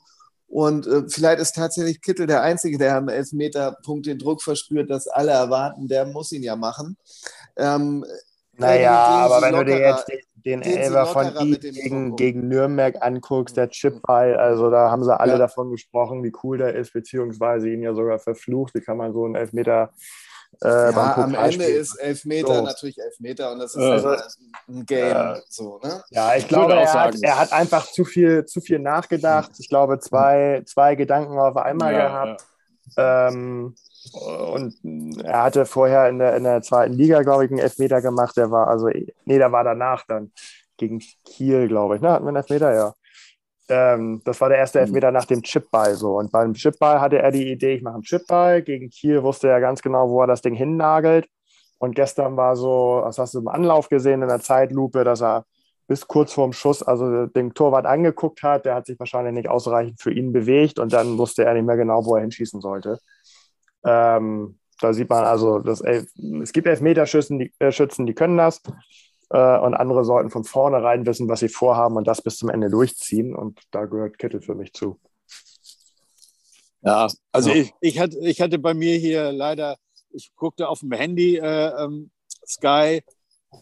Und 0.47 0.87
äh, 0.87 1.03
vielleicht 1.07 1.39
ist 1.39 1.55
tatsächlich 1.55 2.01
Kittel 2.01 2.25
der 2.25 2.41
Einzige, 2.41 2.77
der 2.77 2.95
am 2.95 3.07
Elfmeterpunkt 3.07 4.07
den 4.07 4.17
Druck 4.17 4.41
verspürt, 4.41 4.89
dass 4.89 5.07
alle 5.07 5.31
erwarten, 5.31 5.87
der 5.87 6.05
muss 6.05 6.31
ihn 6.31 6.43
ja 6.43 6.55
machen. 6.55 6.97
Ähm, 7.55 8.03
naja, 8.57 8.91
aber 8.91 9.41
wenn 9.41 9.53
lockerer, 9.53 9.65
du 9.65 9.71
dir 9.71 9.87
jetzt 9.87 10.07
den, 10.45 10.61
den 10.61 10.61
Elfer 10.61 11.05
von 11.05 11.33
gegen, 11.59 12.15
gegen 12.15 12.47
Nürnberg 12.47 13.01
anguckst, 13.01 13.57
der 13.57 13.69
Chipball, 13.69 14.35
also 14.35 14.69
da 14.69 14.89
haben 14.89 15.03
sie 15.03 15.17
alle 15.17 15.33
ja. 15.33 15.37
davon 15.37 15.71
gesprochen, 15.71 16.23
wie 16.23 16.33
cool 16.43 16.57
der 16.57 16.75
ist, 16.75 16.93
beziehungsweise 16.93 17.69
ihn 17.69 17.81
ja 17.81 17.93
sogar 17.93 18.19
verflucht, 18.19 18.73
wie 18.73 18.81
kann 18.81 18.97
man 18.97 19.13
so 19.13 19.25
einen 19.25 19.35
Elfmeter 19.35 19.93
äh, 20.61 20.91
ja, 20.91 21.17
am 21.17 21.33
Ende 21.35 21.63
ist 21.63 21.95
Elfmeter 21.95 22.55
so. 22.55 22.61
natürlich 22.63 22.99
Elfmeter 22.99 23.51
und 23.51 23.59
das 23.59 23.75
ist 23.75 23.81
also, 23.81 24.15
ein 24.67 24.85
Game. 24.85 25.15
Äh, 25.15 25.39
so, 25.47 25.79
ne? 25.81 26.03
Ja, 26.09 26.35
ich, 26.35 26.43
ich 26.43 26.47
glaube, 26.49 26.73
er 26.73 26.93
hat, 26.93 27.15
er 27.21 27.39
hat, 27.39 27.53
einfach 27.53 27.89
zu 27.89 28.03
viel, 28.03 28.45
zu 28.45 28.59
viel 28.59 28.79
nachgedacht. 28.79 29.51
Ich 29.57 29.69
glaube, 29.69 29.99
zwei, 29.99 30.61
zwei 30.65 30.95
Gedanken 30.95 31.39
auf 31.39 31.55
einmal 31.55 31.93
ja, 31.93 32.07
gehabt. 32.07 32.45
Ja. 32.97 33.29
Ähm, 33.29 33.75
und 34.13 35.23
er 35.23 35.43
hatte 35.43 35.65
vorher 35.65 36.09
in 36.09 36.19
der, 36.19 36.35
in 36.35 36.43
der 36.43 36.61
zweiten 36.61 36.93
Liga, 36.93 37.21
glaube 37.21 37.45
ich, 37.45 37.51
einen 37.51 37.59
Elfmeter 37.59 38.01
gemacht. 38.01 38.35
Der 38.35 38.51
war 38.51 38.67
also, 38.67 38.87
nee, 38.87 39.37
der 39.37 39.51
war 39.51 39.63
danach 39.63 40.05
dann 40.07 40.31
gegen 40.77 40.99
Kiel, 41.25 41.67
glaube 41.67 41.95
ich. 41.95 42.01
Ne? 42.01 42.09
Hatten 42.09 42.25
wir 42.25 42.29
einen 42.29 42.37
Elfmeter, 42.37 42.73
ja. 42.73 42.93
Ähm, 43.69 44.21
das 44.25 44.41
war 44.41 44.49
der 44.49 44.57
erste 44.57 44.79
mhm. 44.79 44.85
Elfmeter 44.85 45.11
nach 45.11 45.25
dem 45.25 45.43
Chipball 45.43 45.95
so. 45.95 46.17
Und 46.17 46.31
beim 46.31 46.53
Chipball 46.53 46.99
hatte 46.99 47.19
er 47.19 47.31
die 47.31 47.51
Idee, 47.51 47.75
ich 47.75 47.83
mache 47.83 47.95
einen 47.95 48.03
Chipball. 48.03 48.61
Gegen 48.61 48.89
Kiel 48.89 49.23
wusste 49.23 49.47
er 49.47 49.61
ganz 49.61 49.81
genau, 49.81 50.09
wo 50.09 50.21
er 50.21 50.27
das 50.27 50.41
Ding 50.41 50.55
hinnagelt. 50.55 51.27
Und 51.77 51.95
gestern 51.95 52.35
war 52.35 52.55
so, 52.55 53.01
das 53.05 53.17
hast 53.19 53.35
du 53.35 53.39
im 53.39 53.47
Anlauf 53.47 53.87
gesehen 53.89 54.21
in 54.21 54.27
der 54.27 54.41
Zeitlupe, 54.41 55.03
dass 55.03 55.21
er 55.21 55.45
bis 55.87 56.07
kurz 56.07 56.33
vorm 56.33 56.53
Schuss, 56.53 56.83
also 56.83 57.25
den 57.27 57.53
Torwart 57.53 57.85
angeguckt 57.85 58.43
hat. 58.43 58.65
Der 58.65 58.75
hat 58.75 58.85
sich 58.85 58.99
wahrscheinlich 58.99 59.33
nicht 59.33 59.49
ausreichend 59.49 60.01
für 60.01 60.11
ihn 60.11 60.33
bewegt 60.33 60.77
und 60.77 60.93
dann 60.93 61.17
wusste 61.17 61.45
er 61.45 61.53
nicht 61.53 61.65
mehr 61.65 61.77
genau, 61.77 62.05
wo 62.05 62.15
er 62.15 62.21
hinschießen 62.21 62.61
sollte. 62.61 62.99
Ähm, 63.85 64.59
da 64.81 64.93
sieht 64.93 65.09
man 65.09 65.23
also, 65.23 65.59
dass 65.59 65.81
Elf, 65.81 66.07
es 66.41 66.53
gibt 66.53 66.67
Elfmeterschützen, 66.67 67.39
die, 67.39 67.53
äh, 67.59 67.71
Schützen, 67.71 68.05
die 68.05 68.13
können 68.13 68.37
das. 68.37 68.61
Äh, 69.29 69.59
und 69.59 69.73
andere 69.75 70.03
sollten 70.05 70.29
von 70.29 70.43
vornherein 70.43 71.05
wissen, 71.05 71.27
was 71.27 71.39
sie 71.39 71.49
vorhaben 71.49 71.97
und 71.97 72.07
das 72.07 72.21
bis 72.21 72.37
zum 72.37 72.49
Ende 72.49 72.69
durchziehen. 72.69 73.35
Und 73.35 73.61
da 73.71 73.85
gehört 73.85 74.17
Kittel 74.17 74.41
für 74.41 74.55
mich 74.55 74.73
zu. 74.73 74.99
Ja, 76.81 77.07
also 77.31 77.49
ja. 77.49 77.55
Ich, 77.55 77.73
ich, 77.81 77.99
hatte, 77.99 78.17
ich 78.19 78.41
hatte 78.41 78.57
bei 78.57 78.73
mir 78.73 78.95
hier 78.97 79.31
leider, 79.31 79.77
ich 80.11 80.31
guckte 80.35 80.67
auf 80.67 80.79
dem 80.79 80.91
Handy 80.93 81.37
äh, 81.37 81.83
ähm, 81.83 82.09
Sky 82.47 83.01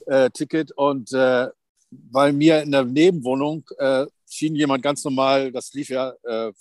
äh, 0.06 0.30
Ticket 0.30 0.72
und 0.74 1.12
äh, 1.14 1.48
bei 1.90 2.32
mir 2.32 2.62
in 2.62 2.72
der 2.72 2.84
Nebenwohnung 2.84 3.64
äh, 3.78 4.06
schien 4.30 4.56
jemand 4.56 4.84
ganz 4.84 5.04
normal, 5.04 5.52
das 5.52 5.74
lief 5.74 5.90
ja, 5.90 6.14
äh, 6.24 6.52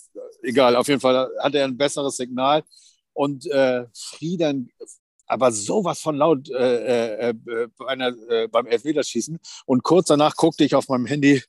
egal, 0.41 0.75
auf 0.75 0.87
jeden 0.87 1.01
Fall 1.01 1.29
hatte 1.39 1.59
er 1.59 1.65
ein 1.65 1.77
besseres 1.77 2.17
Signal 2.17 2.63
und 3.13 3.45
äh, 3.47 3.85
schrie 3.93 4.37
dann 4.37 4.69
aber 5.27 5.51
sowas 5.51 5.99
von 5.99 6.15
laut 6.15 6.49
äh, 6.49 7.29
äh, 7.29 7.29
äh 7.29 7.67
einer, 7.85 8.15
äh, 8.29 8.47
beim 8.47 8.65
Elfmeterschießen. 8.65 9.39
Und 9.65 9.83
kurz 9.83 10.07
danach 10.07 10.35
guckte 10.35 10.63
ich 10.63 10.73
auf 10.73 10.87
meinem 10.87 11.05
Handy, 11.05 11.43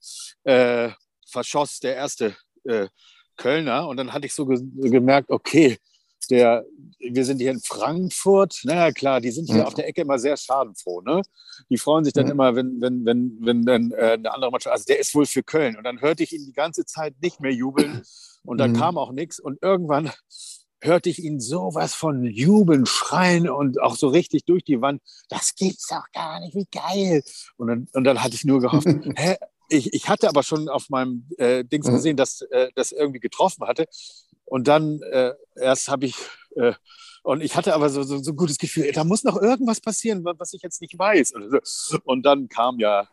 äh, 0.44 0.90
verschoss 1.26 1.80
der 1.80 1.94
erste 1.94 2.36
äh, 2.64 2.88
Kölner. 3.36 3.88
Und 3.88 3.96
dann 3.96 4.12
hatte 4.12 4.26
ich 4.26 4.34
so 4.34 4.46
ge 4.46 4.58
gemerkt, 4.90 5.30
okay, 5.30 5.78
der, 6.30 6.64
wir 6.98 7.24
sind 7.24 7.40
hier 7.40 7.52
in 7.52 7.60
Frankfurt. 7.60 8.60
Na 8.64 8.74
ja, 8.74 8.92
klar, 8.92 9.20
die 9.20 9.30
sind 9.30 9.46
hier 9.46 9.58
ja. 9.58 9.64
auf 9.64 9.74
der 9.74 9.86
Ecke 9.88 10.02
immer 10.02 10.18
sehr 10.18 10.36
schadenfroh. 10.36 11.00
Ne? 11.00 11.22
Die 11.70 11.78
freuen 11.78 12.04
sich 12.04 12.12
dann 12.12 12.26
ja. 12.26 12.32
immer, 12.32 12.54
wenn, 12.54 12.80
wenn, 12.80 13.04
wenn, 13.04 13.38
wenn 13.40 13.64
dann 13.64 13.92
äh, 13.92 14.12
eine 14.12 14.32
andere 14.32 14.50
Mannschaft, 14.50 14.72
also 14.72 14.84
der 14.84 14.98
ist 14.98 15.14
wohl 15.14 15.26
für 15.26 15.42
Köln. 15.42 15.76
Und 15.76 15.84
dann 15.84 16.00
hörte 16.00 16.22
ich 16.22 16.32
ihn 16.32 16.44
die 16.44 16.52
ganze 16.52 16.84
Zeit 16.84 17.14
nicht 17.22 17.40
mehr 17.40 17.52
jubeln. 17.52 18.02
Und 18.44 18.58
da 18.58 18.68
mhm. 18.68 18.74
kam 18.74 18.98
auch 18.98 19.12
nichts. 19.12 19.40
Und 19.40 19.58
irgendwann 19.62 20.10
hörte 20.80 21.10
ich 21.10 21.22
ihn 21.22 21.40
sowas 21.40 21.94
von 21.94 22.24
jubeln, 22.24 22.86
schreien 22.86 23.48
und 23.48 23.80
auch 23.80 23.96
so 23.96 24.08
richtig 24.08 24.44
durch 24.44 24.64
die 24.64 24.80
Wand. 24.80 25.02
Das 25.28 25.54
gibt's 25.54 25.88
doch 25.88 26.04
gar 26.12 26.40
nicht, 26.40 26.54
wie 26.54 26.66
geil. 26.70 27.22
Und 27.56 27.68
dann, 27.68 27.88
und 27.92 28.04
dann 28.04 28.22
hatte 28.22 28.34
ich 28.34 28.44
nur 28.44 28.60
gehofft, 28.60 28.86
hä? 29.16 29.36
Ich, 29.70 29.92
ich 29.92 30.08
hatte 30.08 30.28
aber 30.28 30.42
schon 30.42 30.68
auf 30.68 30.88
meinem 30.88 31.28
äh, 31.36 31.62
Dings 31.62 31.86
mhm. 31.86 31.92
gesehen, 31.92 32.16
dass 32.16 32.40
äh, 32.40 32.70
das 32.74 32.90
irgendwie 32.90 33.20
getroffen 33.20 33.66
hatte. 33.66 33.86
Und 34.46 34.66
dann 34.66 35.02
äh, 35.02 35.34
erst 35.56 35.88
habe 35.88 36.06
ich, 36.06 36.14
äh, 36.56 36.72
und 37.22 37.42
ich 37.42 37.54
hatte 37.54 37.74
aber 37.74 37.90
so, 37.90 38.02
so, 38.02 38.16
so, 38.16 38.30
ein 38.30 38.36
gutes 38.36 38.56
Gefühl, 38.56 38.90
da 38.92 39.04
muss 39.04 39.24
noch 39.24 39.36
irgendwas 39.36 39.82
passieren, 39.82 40.24
was 40.24 40.54
ich 40.54 40.62
jetzt 40.62 40.80
nicht 40.80 40.98
weiß. 40.98 41.34
Und 42.04 42.22
dann 42.22 42.48
kam 42.48 42.78
ja 42.78 43.06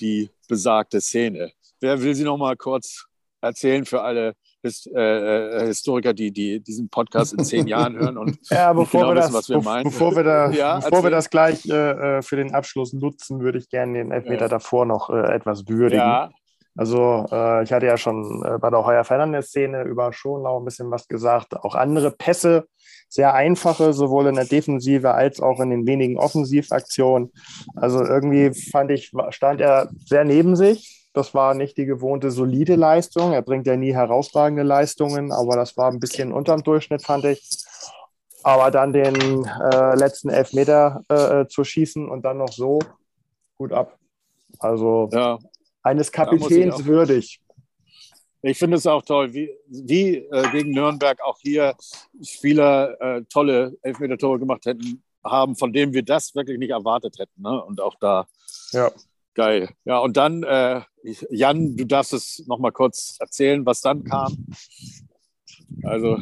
die 0.00 0.30
besagte 0.48 1.00
Szene. 1.00 1.52
Wer 1.78 2.02
will 2.02 2.14
sie 2.16 2.24
noch 2.24 2.38
mal 2.38 2.56
kurz 2.56 3.04
erzählen 3.40 3.84
für 3.84 4.02
alle 4.02 4.34
Hist 4.64 4.90
äh, 4.94 5.58
äh, 5.62 5.66
Historiker, 5.66 6.14
die, 6.14 6.32
die 6.32 6.60
diesen 6.60 6.88
Podcast 6.88 7.34
in 7.34 7.44
zehn 7.44 7.66
Jahren 7.66 7.96
hören 7.98 8.16
und 8.16 8.38
ja, 8.50 8.72
bevor 8.72 9.00
genau 9.00 9.10
wir 9.10 9.14
das, 9.16 9.26
wissen, 9.26 9.34
was 9.36 9.48
wir 9.50 9.62
meinen. 9.62 9.84
Bevor 9.84 10.16
wir, 10.16 10.24
da, 10.24 10.50
ja, 10.52 10.80
bevor 10.80 11.04
wir 11.04 11.10
das 11.10 11.28
gleich 11.28 11.66
äh, 11.66 12.18
äh, 12.18 12.22
für 12.22 12.36
den 12.36 12.54
Abschluss 12.54 12.92
nutzen, 12.94 13.40
würde 13.40 13.58
ich 13.58 13.68
gerne 13.68 13.98
den 13.98 14.10
Elfmeter 14.10 14.46
ja. 14.46 14.48
davor 14.48 14.86
noch 14.86 15.10
äh, 15.10 15.34
etwas 15.34 15.68
würdigen. 15.68 16.02
Ja. 16.02 16.30
Also 16.76 17.26
äh, 17.30 17.62
ich 17.62 17.72
hatte 17.72 17.86
ja 17.86 17.96
schon 17.96 18.40
bei 18.60 18.70
der 18.70 18.84
Heuer 18.84 19.04
Fernandes-Szene 19.04 19.84
über 19.84 20.12
Schonlau 20.12 20.58
ein 20.58 20.64
bisschen 20.64 20.90
was 20.90 21.06
gesagt. 21.06 21.54
Auch 21.54 21.76
andere 21.76 22.10
Pässe, 22.10 22.66
sehr 23.08 23.32
einfache, 23.34 23.92
sowohl 23.92 24.26
in 24.26 24.34
der 24.34 24.46
Defensive 24.46 25.12
als 25.12 25.40
auch 25.40 25.60
in 25.60 25.70
den 25.70 25.86
wenigen 25.86 26.18
Offensivaktionen. 26.18 27.30
Also 27.76 28.04
irgendwie 28.04 28.52
fand 28.52 28.90
ich, 28.90 29.12
stand 29.30 29.60
er 29.60 29.88
sehr 30.04 30.24
neben 30.24 30.56
sich 30.56 31.03
das 31.14 31.32
war 31.32 31.54
nicht 31.54 31.78
die 31.78 31.86
gewohnte 31.86 32.30
solide 32.30 32.74
Leistung. 32.74 33.32
Er 33.32 33.42
bringt 33.42 33.66
ja 33.66 33.76
nie 33.76 33.94
herausragende 33.94 34.64
Leistungen, 34.64 35.30
aber 35.32 35.56
das 35.56 35.76
war 35.76 35.90
ein 35.90 36.00
bisschen 36.00 36.32
unterm 36.32 36.62
Durchschnitt, 36.62 37.02
fand 37.02 37.24
ich. 37.24 37.48
Aber 38.42 38.70
dann 38.70 38.92
den 38.92 39.14
äh, 39.46 39.94
letzten 39.94 40.28
Elfmeter 40.28 41.02
äh, 41.08 41.40
äh 41.40 41.48
zu 41.48 41.64
schießen 41.64 42.08
und 42.08 42.24
dann 42.24 42.38
noch 42.38 42.52
so, 42.52 42.80
gut 43.56 43.72
ab. 43.72 43.96
Also 44.58 45.08
ja. 45.12 45.38
eines 45.82 46.10
Kapitäns 46.10 46.80
ich 46.80 46.86
würdig. 46.86 47.40
Ich 48.42 48.58
finde 48.58 48.76
es 48.76 48.86
auch 48.86 49.02
toll, 49.02 49.32
wie, 49.32 49.50
wie 49.68 50.16
äh, 50.16 50.50
gegen 50.50 50.72
Nürnberg 50.72 51.18
auch 51.22 51.38
hier 51.40 51.74
Spieler 52.22 53.00
äh, 53.00 53.22
tolle 53.30 53.76
Elfmeter-Tore 53.82 54.38
gemacht 54.40 54.66
hätten, 54.66 55.02
haben, 55.22 55.56
von 55.56 55.72
denen 55.72 55.94
wir 55.94 56.02
das 56.02 56.34
wirklich 56.34 56.58
nicht 56.58 56.70
erwartet 56.70 57.18
hätten. 57.18 57.40
Ne? 57.40 57.64
Und 57.64 57.80
auch 57.80 57.94
da 58.00 58.26
ja. 58.72 58.90
Geil. 59.34 59.70
Ja, 59.84 59.98
und 59.98 60.16
dann, 60.16 60.42
äh, 60.44 60.82
Jan, 61.30 61.76
du 61.76 61.84
darfst 61.84 62.12
es 62.12 62.44
noch 62.46 62.58
mal 62.58 62.70
kurz 62.70 63.16
erzählen, 63.18 63.66
was 63.66 63.80
dann 63.80 64.04
kam. 64.04 64.46
Also, 65.82 66.18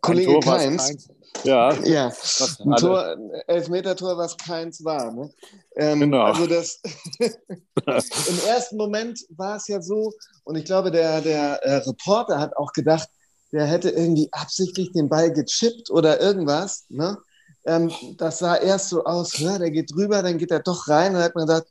Kollege 0.00 0.40
Keins. 0.40 1.08
Ja, 1.44 1.72
ja. 1.84 2.12
ein 2.60 2.76
Tor, 2.76 3.16
Elfmeter-Tor, 3.46 4.18
was 4.18 4.36
keins 4.36 4.84
war. 4.84 5.12
Ne? 5.12 5.30
Ähm, 5.76 6.00
genau. 6.00 6.22
Also 6.22 6.46
das 6.46 6.80
im 7.18 8.38
ersten 8.46 8.76
Moment 8.76 9.20
war 9.30 9.56
es 9.56 9.68
ja 9.68 9.80
so, 9.80 10.12
und 10.44 10.56
ich 10.56 10.64
glaube, 10.64 10.90
der, 10.90 11.20
der 11.20 11.62
äh, 11.62 11.76
Reporter 11.76 12.38
hat 12.38 12.56
auch 12.56 12.72
gedacht, 12.72 13.08
der 13.52 13.66
hätte 13.66 13.90
irgendwie 13.90 14.28
absichtlich 14.32 14.92
den 14.92 15.08
Ball 15.08 15.32
gechippt 15.32 15.90
oder 15.90 16.20
irgendwas. 16.20 16.84
Ne? 16.88 17.16
Ähm, 17.64 17.90
das 18.18 18.38
sah 18.38 18.56
erst 18.56 18.88
so 18.90 19.04
aus, 19.04 19.38
ja, 19.38 19.58
der 19.58 19.70
geht 19.70 19.92
drüber, 19.94 20.22
dann 20.22 20.38
geht 20.38 20.50
er 20.50 20.60
doch 20.60 20.88
rein. 20.88 21.14
Und 21.14 21.22
hat 21.22 21.34
man 21.34 21.46
gedacht, 21.46 21.66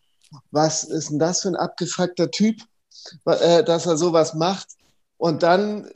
was 0.52 0.84
ist 0.84 1.10
denn 1.10 1.20
das 1.20 1.42
für 1.42 1.50
ein 1.50 1.56
abgefuckter 1.56 2.32
Typ, 2.32 2.62
äh, 3.26 3.64
dass 3.64 3.86
er 3.86 3.98
sowas 3.98 4.34
macht? 4.34 4.68
Und 5.18 5.44
dann 5.44 5.90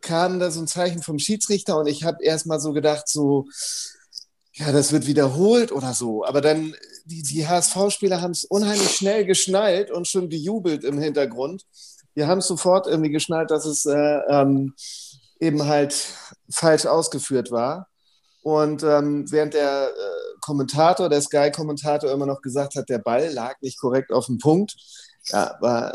kam 0.00 0.38
da 0.38 0.50
so 0.50 0.60
ein 0.60 0.66
Zeichen 0.66 1.02
vom 1.02 1.18
Schiedsrichter 1.18 1.78
und 1.78 1.86
ich 1.86 2.04
habe 2.04 2.22
erst 2.22 2.46
mal 2.46 2.60
so 2.60 2.72
gedacht, 2.72 3.08
so, 3.08 3.46
ja, 4.54 4.72
das 4.72 4.92
wird 4.92 5.06
wiederholt 5.06 5.72
oder 5.72 5.94
so. 5.94 6.24
Aber 6.24 6.40
dann, 6.40 6.74
die, 7.04 7.22
die 7.22 7.46
HSV-Spieler 7.46 8.20
haben 8.20 8.32
es 8.32 8.44
unheimlich 8.44 8.90
schnell 8.90 9.24
geschnallt 9.24 9.90
und 9.90 10.08
schon 10.08 10.28
gejubelt 10.28 10.84
im 10.84 10.98
Hintergrund. 10.98 11.64
Die 12.16 12.24
haben 12.24 12.40
sofort 12.40 12.86
irgendwie 12.86 13.10
geschnallt, 13.10 13.50
dass 13.50 13.64
es 13.64 13.86
äh, 13.86 14.20
ähm, 14.28 14.74
eben 15.38 15.66
halt 15.66 15.94
falsch 16.50 16.86
ausgeführt 16.86 17.50
war. 17.50 17.88
Und 18.42 18.82
ähm, 18.82 19.30
während 19.30 19.54
der 19.54 19.90
äh, 19.90 20.19
Kommentator, 20.40 21.08
der 21.08 21.20
Sky-Kommentator 21.20 22.10
immer 22.10 22.26
noch 22.26 22.42
gesagt 22.42 22.74
hat, 22.74 22.88
der 22.88 22.98
Ball 22.98 23.32
lag 23.32 23.60
nicht 23.60 23.78
korrekt 23.78 24.12
auf 24.12 24.26
dem 24.26 24.38
Punkt, 24.38 24.76
ja, 25.26 25.56
war, 25.60 25.94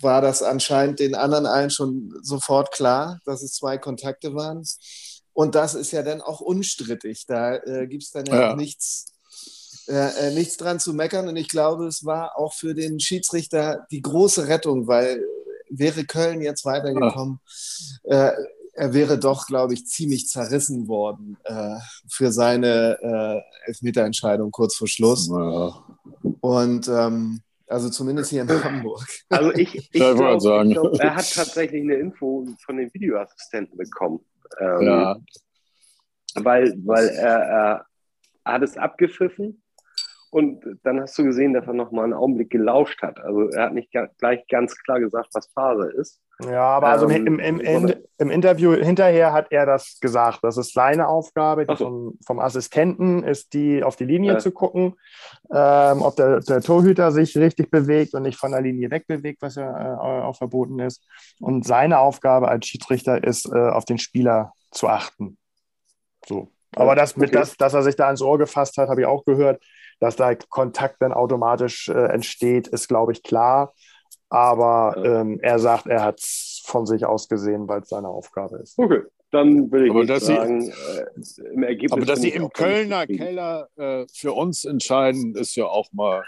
war 0.00 0.20
das 0.20 0.42
anscheinend 0.42 1.00
den 1.00 1.14
anderen 1.14 1.46
allen 1.46 1.70
schon 1.70 2.12
sofort 2.22 2.72
klar, 2.72 3.20
dass 3.24 3.42
es 3.42 3.54
zwei 3.54 3.78
Kontakte 3.78 4.34
waren. 4.34 4.64
Und 5.32 5.54
das 5.54 5.74
ist 5.74 5.92
ja 5.92 6.02
dann 6.02 6.20
auch 6.20 6.40
unstrittig. 6.40 7.24
Da 7.26 7.56
äh, 7.56 7.86
gibt 7.86 8.02
es 8.02 8.10
dann 8.10 8.26
ja, 8.26 8.40
ja. 8.40 8.56
nichts, 8.56 9.12
äh, 9.88 10.28
äh, 10.28 10.34
nichts 10.34 10.56
dran 10.56 10.80
zu 10.80 10.92
meckern. 10.92 11.28
Und 11.28 11.36
ich 11.36 11.48
glaube, 11.48 11.86
es 11.86 12.04
war 12.04 12.36
auch 12.36 12.52
für 12.52 12.74
den 12.74 13.00
Schiedsrichter 13.00 13.86
die 13.90 14.02
große 14.02 14.48
Rettung, 14.48 14.86
weil 14.88 15.24
wäre 15.70 16.04
Köln 16.04 16.42
jetzt 16.42 16.64
weitergekommen, 16.66 17.40
äh, 18.04 18.32
er 18.72 18.94
wäre 18.94 19.18
doch, 19.18 19.46
glaube 19.46 19.74
ich, 19.74 19.86
ziemlich 19.86 20.28
zerrissen 20.28 20.88
worden 20.88 21.36
äh, 21.44 21.76
für 22.08 22.32
seine 22.32 22.98
äh, 23.02 23.68
Elfmeterentscheidung 23.68 24.50
kurz 24.50 24.76
vor 24.76 24.88
Schluss. 24.88 25.28
Ja. 25.28 25.84
Und 26.40 26.88
ähm, 26.88 27.42
also 27.66 27.90
zumindest 27.90 28.30
hier 28.30 28.42
in 28.42 28.64
Hamburg. 28.64 29.06
Also 29.28 29.52
ich, 29.52 29.74
ich 29.74 29.90
glaube, 29.90 30.38
glaub, 30.38 31.00
er 31.00 31.14
hat 31.16 31.32
tatsächlich 31.32 31.82
eine 31.82 31.94
Info 31.94 32.46
von 32.64 32.76
den 32.76 32.92
Videoassistenten 32.92 33.76
bekommen. 33.76 34.20
Ähm, 34.58 34.82
ja. 34.82 35.16
Weil, 36.34 36.74
weil 36.84 37.08
er, 37.08 37.38
er, 37.38 37.86
hat 38.44 38.62
es 38.62 38.76
abgepfiffen 38.76 39.62
und 40.32 40.64
dann 40.82 40.98
hast 40.98 41.18
du 41.18 41.24
gesehen, 41.24 41.52
dass 41.52 41.66
er 41.66 41.74
noch 41.74 41.92
mal 41.92 42.04
einen 42.04 42.14
Augenblick 42.14 42.48
gelauscht 42.48 43.02
hat. 43.02 43.20
Also 43.20 43.50
er 43.50 43.64
hat 43.64 43.74
nicht 43.74 43.90
gleich 44.18 44.46
ganz 44.48 44.74
klar 44.78 44.98
gesagt, 44.98 45.28
was 45.34 45.46
Phase 45.52 45.90
ist. 45.92 46.22
Ja, 46.42 46.62
aber 46.62 46.88
also 46.88 47.06
ähm, 47.10 47.26
im, 47.26 47.38
im, 47.38 47.60
im, 47.60 47.94
im, 48.16 48.30
Interview 48.30 48.72
hinterher 48.72 49.34
hat 49.34 49.48
er 49.52 49.66
das 49.66 49.98
gesagt. 50.00 50.38
Das 50.40 50.56
ist 50.56 50.72
seine 50.72 51.06
Aufgabe. 51.06 51.66
So. 51.68 51.76
Vom, 51.76 52.18
vom, 52.26 52.38
Assistenten 52.38 53.22
ist 53.24 53.52
die, 53.52 53.84
auf 53.84 53.96
die 53.96 54.06
Linie 54.06 54.32
ja. 54.32 54.38
zu 54.38 54.52
gucken, 54.52 54.94
ähm, 55.52 56.00
ob 56.00 56.16
der, 56.16 56.40
der, 56.40 56.62
Torhüter 56.62 57.12
sich 57.12 57.36
richtig 57.36 57.70
bewegt 57.70 58.14
und 58.14 58.22
nicht 58.22 58.38
von 58.38 58.52
der 58.52 58.62
Linie 58.62 58.90
wegbewegt, 58.90 59.42
was 59.42 59.56
ja 59.56 59.68
äh, 59.68 59.98
auch 59.98 60.36
verboten 60.36 60.78
ist. 60.78 61.04
Und 61.40 61.66
seine 61.66 61.98
Aufgabe 61.98 62.48
als 62.48 62.66
Schiedsrichter 62.66 63.22
ist, 63.22 63.52
äh, 63.52 63.68
auf 63.68 63.84
den 63.84 63.98
Spieler 63.98 64.54
zu 64.70 64.88
achten. 64.88 65.36
So. 66.26 66.48
Aber 66.74 66.94
das, 66.94 67.18
mit 67.18 67.28
okay. 67.28 67.40
das, 67.40 67.58
dass 67.58 67.74
er 67.74 67.82
sich 67.82 67.96
da 67.96 68.10
ins 68.10 68.22
Ohr 68.22 68.38
gefasst 68.38 68.78
hat, 68.78 68.88
habe 68.88 69.02
ich 69.02 69.06
auch 69.06 69.26
gehört. 69.26 69.62
Dass 70.02 70.16
da 70.16 70.34
Kontakt 70.34 70.96
dann 70.98 71.12
automatisch 71.12 71.88
äh, 71.88 71.92
entsteht, 71.92 72.66
ist, 72.66 72.88
glaube 72.88 73.12
ich, 73.12 73.22
klar. 73.22 73.72
Aber 74.28 74.96
ähm, 75.04 75.38
er 75.42 75.60
sagt, 75.60 75.86
er 75.86 76.02
hat 76.02 76.18
es 76.18 76.60
von 76.64 76.86
sich 76.86 77.06
aus 77.06 77.28
gesehen, 77.28 77.68
weil 77.68 77.82
es 77.82 77.88
seine 77.88 78.08
Aufgabe 78.08 78.56
ist. 78.56 78.76
Okay, 78.76 79.02
dann 79.30 79.70
will 79.70 79.84
ich 79.84 79.90
aber 79.92 80.02
nicht 80.04 80.20
sagen, 80.20 80.60
sie, 81.20 81.42
äh, 81.42 81.54
im 81.54 81.62
Ergebnis. 81.62 81.92
Aber 81.92 82.04
dass 82.04 82.20
sie 82.20 82.30
im 82.30 82.50
Kölner 82.50 83.06
Keller 83.06 83.68
äh, 83.76 84.06
für 84.12 84.32
uns 84.32 84.64
entscheiden, 84.64 85.36
ist 85.36 85.54
ja 85.54 85.66
auch 85.66 85.86
mal 85.92 86.24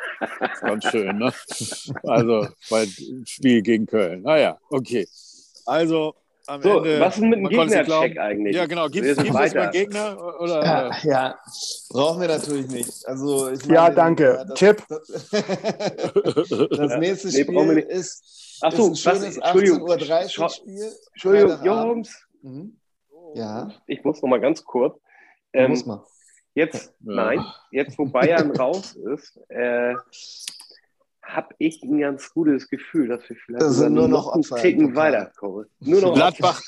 ganz 0.60 0.84
schön. 0.84 1.18
Ne? 1.18 1.32
Also 2.04 2.46
beim 2.70 2.88
Spiel 3.26 3.60
gegen 3.62 3.86
Köln. 3.86 4.22
Naja, 4.22 4.56
okay. 4.70 5.08
Also 5.66 6.14
am 6.46 6.62
so, 6.62 6.78
Ende. 6.78 7.00
Was 7.00 7.16
ist 7.16 7.22
mit 7.22 7.38
dem 7.38 7.48
Gegner-Check 7.48 8.18
eigentlich? 8.18 8.56
Ja, 8.56 8.66
genau. 8.66 8.88
Gibt 8.88 9.06
es 9.06 9.30
mal 9.30 9.70
Gegner? 9.70 10.40
Oder, 10.40 10.64
ja, 10.64 10.90
ja, 11.02 11.38
brauchen 11.90 12.20
wir 12.20 12.28
natürlich 12.28 12.68
nicht. 12.68 13.06
Also, 13.06 13.50
ich 13.50 13.62
meine, 13.62 13.74
ja, 13.74 13.90
danke. 13.90 14.44
Das, 14.48 14.58
Tipp. 14.58 14.82
Das, 14.88 15.08
das 15.30 16.96
nächste 16.98 17.28
nee, 17.28 17.42
Spiel 17.42 17.78
ist, 17.88 18.58
Achso, 18.60 18.92
ist 18.92 19.06
ein 19.06 19.16
schönes 19.16 19.40
18.30 19.40 20.40
Uhr 20.40 20.48
Spiel. 20.48 20.92
Entschuldigung, 21.12 21.64
Jungs. 21.64 22.26
Mhm. 22.42 22.76
Ja. 23.34 23.70
Ich 23.86 24.04
muss 24.04 24.22
noch 24.22 24.28
mal 24.28 24.40
ganz 24.40 24.64
kurz. 24.64 24.98
Ähm, 25.52 25.70
muss 25.70 25.86
mal. 25.86 26.04
Jetzt, 26.54 26.94
ja. 27.00 27.14
nein, 27.14 27.44
jetzt 27.72 27.98
wo 27.98 28.06
Bayern 28.06 28.52
raus 28.52 28.94
ist, 28.94 29.40
äh, 29.48 29.94
habe 31.26 31.54
ich 31.58 31.82
ein 31.82 31.98
ganz 31.98 32.32
gutes 32.32 32.68
Gefühl, 32.68 33.08
dass 33.08 33.28
wir 33.28 33.36
vielleicht 33.36 33.62
das 33.62 33.80
nur 33.80 34.08
noch, 34.08 34.32
einen 34.32 34.42
Ticken 34.42 34.94
weiterkommen. 34.94 35.66
Nur 35.80 36.00
noch 36.00 36.14
Gladbach, 36.14 36.62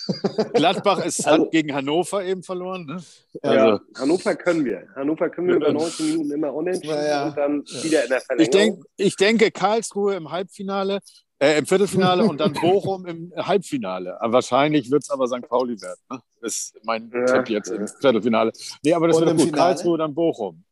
Gladbach 0.54 1.04
ist 1.04 1.26
also, 1.26 1.48
gegen 1.50 1.74
Hannover 1.74 2.24
eben 2.24 2.42
verloren. 2.42 2.86
Ne? 2.86 3.02
Ja, 3.42 3.50
also. 3.50 3.84
Hannover 3.96 4.34
können 4.34 4.64
wir. 4.64 4.88
Hannover 4.94 5.28
können 5.28 5.48
wir 5.48 5.56
über 5.56 5.72
19 5.72 6.06
Minuten 6.06 6.30
immer 6.32 6.54
unentschieden 6.54 7.06
ja. 7.06 7.28
und 7.28 7.36
dann 7.36 7.64
ja. 7.66 7.84
wieder 7.84 8.04
in 8.04 8.08
der 8.08 8.20
Verlängerung. 8.20 8.40
Ich, 8.40 8.50
denk, 8.50 8.84
ich 8.96 9.16
denke, 9.16 9.50
Karlsruhe 9.50 10.14
im 10.14 10.30
Halbfinale, 10.30 11.00
äh, 11.38 11.58
im 11.58 11.66
Viertelfinale 11.66 12.24
und 12.24 12.40
dann 12.40 12.52
Bochum 12.60 13.06
im 13.06 13.32
Halbfinale. 13.36 14.18
Wahrscheinlich 14.20 14.90
wird 14.90 15.02
es 15.02 15.10
aber 15.10 15.26
St. 15.28 15.46
Pauli 15.48 15.80
werden. 15.80 16.00
Ne? 16.10 16.20
Ist 16.40 16.78
mein 16.82 17.10
ja, 17.12 17.26
Tipp 17.26 17.50
jetzt 17.50 17.70
im 17.70 17.86
Viertelfinale. 17.86 18.52
Nee, 18.82 18.94
aber 18.94 19.08
das 19.08 19.18
und 19.18 19.26
wird 19.26 19.36
gut. 19.36 19.46
Finale? 19.46 19.74
Karlsruhe, 19.74 19.98
dann 19.98 20.14
Bochum. 20.14 20.64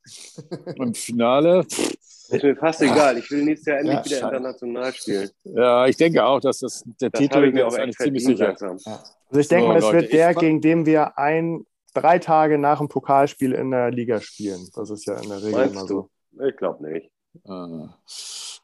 Im 0.77 0.95
Finale. 0.95 1.65
Pff, 1.65 1.95
ist 2.37 2.43
mir 2.43 2.57
fast 2.57 2.83
egal. 2.83 3.19
Ich 3.19 3.31
will 3.31 3.45
nächstes 3.45 3.67
Jahr 3.67 3.79
endlich 3.79 3.97
ja, 3.97 4.05
wieder 4.05 4.27
international 4.29 4.93
spielen. 4.93 5.31
Ja, 5.45 5.87
ich 5.87 5.97
denke 5.97 6.25
auch, 6.25 6.41
dass 6.41 6.61
das 6.61 6.85
der 7.01 7.11
das 7.11 7.21
Titel 7.21 7.45
ist 7.45 7.79
eigentlich 7.79 7.97
ziemlich 7.97 8.25
sicher. 8.25 8.55
Ja. 8.61 8.69
Also 8.69 9.41
ich 9.41 9.49
denke 9.49 9.65
so, 9.65 9.69
mal, 9.69 9.79
es 9.79 9.85
Leute, 9.85 9.97
wird 9.99 10.13
der, 10.13 10.35
gegen 10.35 10.61
den 10.61 10.87
wir 10.87 11.19
ein, 11.19 11.65
drei 11.95 12.19
Tage 12.19 12.59
nach 12.59 12.79
dem 12.79 12.89
Pokalspiel 12.89 13.53
in 13.53 13.71
der 13.71 13.91
Liga 13.91 14.21
spielen. 14.21 14.69
Das 14.75 14.91
ist 14.91 15.07
ja 15.07 15.15
in 15.21 15.29
der 15.29 15.43
Regel 15.43 15.63
immer 15.69 15.87
so. 15.87 16.11
Ich 16.47 16.57
glaube 16.57 16.91
nicht. 16.91 17.11
Ah. 17.47 17.89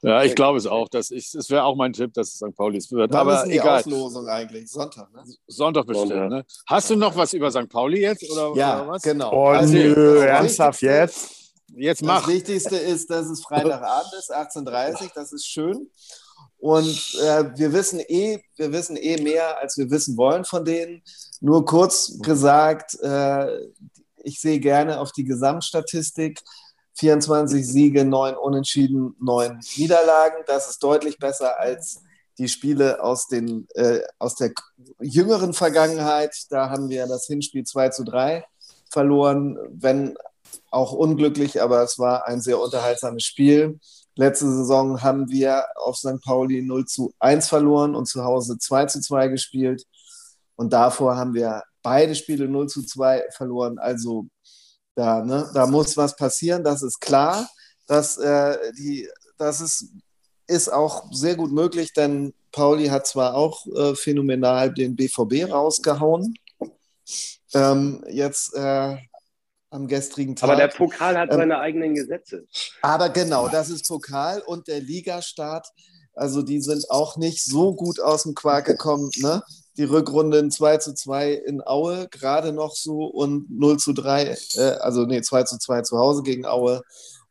Ja, 0.02 0.22
ich 0.22 0.35
glaube 0.35 0.56
es 0.56 0.66
auch. 0.66 0.88
Ich, 0.92 1.35
es 1.35 1.50
wäre 1.50 1.64
auch 1.64 1.76
mein 1.76 1.92
Tipp, 1.92 2.14
dass 2.14 2.28
es 2.28 2.35
St. 2.37 2.56
Paulis 2.56 2.90
wird. 2.90 3.12
Wann 3.12 3.20
aber 3.20 3.42
ist 3.42 3.50
die 3.50 3.59
egal. 3.59 3.80
Auslosung 3.80 4.26
eigentlich? 4.28 4.70
Sonntag, 4.70 5.12
ne? 5.12 5.22
Sonntag 5.46 5.87
bestimmt. 5.87 6.11
Sonntag. 6.11 6.30
Ne? 6.30 6.44
Hast 6.66 6.90
du 6.90 6.96
noch 6.96 7.14
was 7.16 7.33
über 7.35 7.50
St. 7.50 7.68
Pauli 7.68 8.00
jetzt? 8.00 8.30
Oder, 8.30 8.56
ja, 8.56 8.80
oder 8.83 8.92
was? 8.92 9.02
genau. 9.02 9.33
Oh, 9.33 9.48
also, 9.48 9.74
nö, 9.74 10.22
ernsthaft 10.22 10.80
jetzt? 10.83 11.39
Jetzt 11.74 12.02
mach. 12.02 12.26
Das 12.26 12.35
Wichtigste 12.35 12.76
ist, 12.76 13.11
dass 13.11 13.26
es 13.26 13.42
Freitagabend 13.42 14.12
ist, 14.18 14.35
18.30 14.35 15.02
Uhr. 15.02 15.11
Das 15.14 15.33
ist 15.33 15.46
schön. 15.46 15.90
Und 16.59 17.14
äh, 17.22 17.56
wir 17.56 17.72
wissen 17.72 18.00
eh, 18.00 18.42
wir 18.56 18.72
wissen 18.72 18.96
eh 18.96 19.20
mehr, 19.22 19.59
als 19.59 19.78
wir 19.78 19.90
wissen 19.90 20.16
wollen 20.16 20.44
von 20.44 20.64
denen. 20.64 21.02
Nur 21.40 21.64
kurz 21.64 22.18
gesagt, 22.20 22.98
äh, 23.00 23.66
ich 24.22 24.40
sehe 24.40 24.61
gerne 24.61 25.00
auf 25.00 25.12
die 25.12 25.24
Gesamtstatistik. 25.24 26.40
24 26.94 27.66
Siege, 27.66 28.04
9 28.04 28.37
Unentschieden, 28.37 29.16
9 29.20 29.61
Niederlagen. 29.76 30.44
Das 30.46 30.68
ist 30.68 30.83
deutlich 30.83 31.18
besser 31.18 31.59
als 31.59 32.02
die 32.37 32.48
Spiele 32.48 33.02
aus, 33.02 33.28
den, 33.28 33.66
äh, 33.74 34.00
aus 34.18 34.35
der 34.35 34.52
jüngeren 35.00 35.54
Vergangenheit. 35.54 36.35
Da 36.50 36.68
haben 36.68 36.90
wir 36.90 37.06
das 37.06 37.26
Hinspiel 37.26 37.64
2 37.64 37.88
zu 37.90 38.04
3 38.04 38.44
verloren, 38.90 39.56
wenn 39.70 40.16
auch 40.71 40.93
unglücklich, 40.93 41.63
aber 41.63 41.83
es 41.83 41.99
war 41.99 42.27
ein 42.27 42.41
sehr 42.41 42.61
unterhaltsames 42.61 43.25
Spiel. 43.25 43.79
Letzte 44.17 44.51
Saison 44.51 45.03
haben 45.03 45.31
wir 45.31 45.65
auf 45.77 45.97
St. 45.97 46.21
Pauli 46.23 46.63
0 46.63 46.85
zu 46.87 47.13
1 47.21 47.49
verloren 47.49 47.95
und 47.95 48.07
zu 48.07 48.25
Hause 48.25 48.59
2 48.59 48.87
zu 48.87 49.01
2 49.01 49.29
gespielt. 49.29 49.85
Und 50.57 50.73
davor 50.73 51.17
haben 51.17 51.35
wir 51.35 51.63
beide 51.83 52.15
Spiele 52.15 52.49
0 52.49 52.69
zu 52.69 52.85
2 52.85 53.25
verloren. 53.35 53.79
Also 53.79 54.27
da, 54.95 55.25
ne, 55.25 55.51
da 55.55 55.67
muss 55.67 55.97
was 55.97 56.17
passieren, 56.17 56.65
das 56.65 56.83
ist 56.83 57.01
klar. 57.01 57.49
Das, 57.87 58.19
äh, 58.19 58.57
die, 58.77 59.09
das 59.39 59.61
ist, 59.61 59.87
ist 60.47 60.73
auch 60.73 61.13
sehr 61.13 61.37
gut 61.37 61.53
möglich, 61.53 61.93
denn 61.93 62.35
Pauli 62.53 62.89
hat 62.89 63.07
zwar 63.07 63.35
auch 63.35 63.67
äh, 63.69 63.95
phänomenal 63.95 64.73
den 64.73 64.97
BVB 64.97 65.51
rausgehauen. 65.51 66.35
Ähm, 67.55 68.05
jetzt 68.09 68.55
äh, 68.55 68.97
am 69.70 69.87
gestrigen 69.87 70.37
Tag. 70.37 70.50
Aber 70.50 70.59
der 70.59 70.68
Pokal 70.68 71.16
hat 71.16 71.30
ähm, 71.30 71.38
seine 71.38 71.59
eigenen 71.59 71.94
Gesetze. 71.94 72.46
Aber 72.83 73.09
genau, 73.09 73.48
das 73.48 73.70
ist 73.70 73.88
Pokal 73.88 74.40
und 74.40 74.68
der 74.68 74.80
Ligastart. 74.80 75.68
Also 76.14 76.42
die 76.42 76.61
sind 76.61 76.90
auch 76.90 77.16
nicht 77.16 77.44
so 77.44 77.74
gut 77.74 78.00
aus 78.00 78.24
dem 78.24 78.35
Quark 78.35 78.66
gekommen. 78.66 79.11
Ne? 79.18 79.42
Die 79.76 79.85
Rückrunde 79.85 80.38
in 80.38 80.50
2 80.50 80.78
zu 80.78 80.94
2 80.94 81.33
in 81.33 81.62
Aue, 81.64 82.09
gerade 82.11 82.52
noch 82.52 82.74
so 82.74 83.04
und 83.04 83.50
0 83.50 83.78
zu 83.78 83.92
3, 83.92 84.37
äh, 84.56 84.61
also 84.80 85.06
nee, 85.06 85.22
2 85.22 85.44
zu 85.44 85.59
2 85.59 85.83
zu 85.83 85.98
Hause 85.98 86.22
gegen 86.22 86.46
Aue 86.46 86.83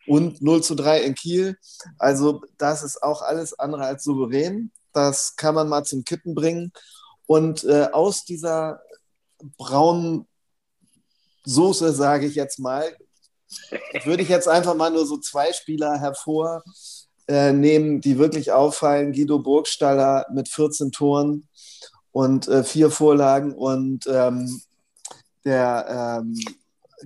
und 0.07 0.41
0 0.41 0.63
zu 0.63 0.75
3 0.75 1.01
in 1.01 1.13
Kiel. 1.13 1.57
Also 1.97 2.41
das 2.57 2.83
ist 2.83 3.03
auch 3.03 3.21
alles 3.21 3.57
andere 3.59 3.83
als 3.83 4.03
souverän. 4.03 4.71
Das 4.93 5.35
kann 5.35 5.55
man 5.55 5.69
mal 5.69 5.83
zum 5.83 6.03
Kippen 6.03 6.33
bringen. 6.33 6.71
Und 7.27 7.63
äh, 7.65 7.89
aus 7.91 8.25
dieser 8.25 8.81
braunen 9.57 10.25
Soße, 11.49 11.93
sage 11.93 12.27
ich 12.27 12.35
jetzt 12.35 12.59
mal, 12.59 12.95
würde 14.03 14.23
ich 14.23 14.29
jetzt 14.29 14.47
einfach 14.47 14.75
mal 14.75 14.91
nur 14.91 15.05
so 15.05 15.17
zwei 15.17 15.51
Spieler 15.53 15.99
hervornehmen, 15.99 18.01
die 18.01 18.19
wirklich 18.19 18.51
auffallen. 18.51 19.11
Guido 19.11 19.39
Burgstaller 19.39 20.25
mit 20.31 20.49
14 20.49 20.91
Toren 20.91 21.47
und 22.11 22.47
äh, 22.47 22.63
vier 22.63 22.91
Vorlagen 22.91 23.53
und 23.53 24.05
ähm, 24.07 24.61
der 25.45 26.21
ähm, 26.21 26.35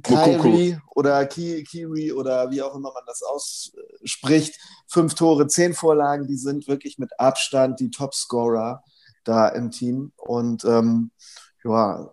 Kyrie 0.01 0.77
oder 0.95 1.25
Ki 1.25 1.63
Kiri 1.63 2.11
oder 2.11 2.49
wie 2.51 2.61
auch 2.61 2.75
immer 2.75 2.91
man 2.93 3.03
das 3.05 3.21
ausspricht, 3.21 4.59
fünf 4.87 5.13
Tore, 5.13 5.47
zehn 5.47 5.73
Vorlagen, 5.73 6.27
die 6.27 6.37
sind 6.37 6.67
wirklich 6.67 6.97
mit 6.97 7.17
Abstand 7.19 7.79
die 7.79 7.91
Topscorer 7.91 8.83
da 9.23 9.49
im 9.49 9.71
Team. 9.71 10.11
Und 10.17 10.65
ähm, 10.65 11.11
ja, 11.63 12.11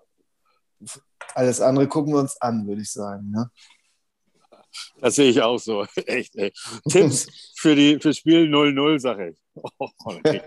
alles 1.34 1.60
andere 1.60 1.88
gucken 1.88 2.12
wir 2.12 2.20
uns 2.20 2.40
an, 2.40 2.66
würde 2.66 2.82
ich 2.82 2.90
sagen. 2.90 3.30
Ne? 3.30 3.50
Das 5.00 5.14
sehe 5.16 5.30
ich 5.30 5.40
auch 5.42 5.58
so. 5.58 5.84
Echt, 6.06 6.36
ey. 6.36 6.52
Tipps 6.88 7.26
für, 7.56 7.74
die, 7.74 7.98
für 7.98 8.14
Spiel 8.14 8.44
0-0, 8.44 8.98
sage 9.00 9.30
ich. 9.30 9.38
Oh, 9.78 9.88
okay. 10.04 10.40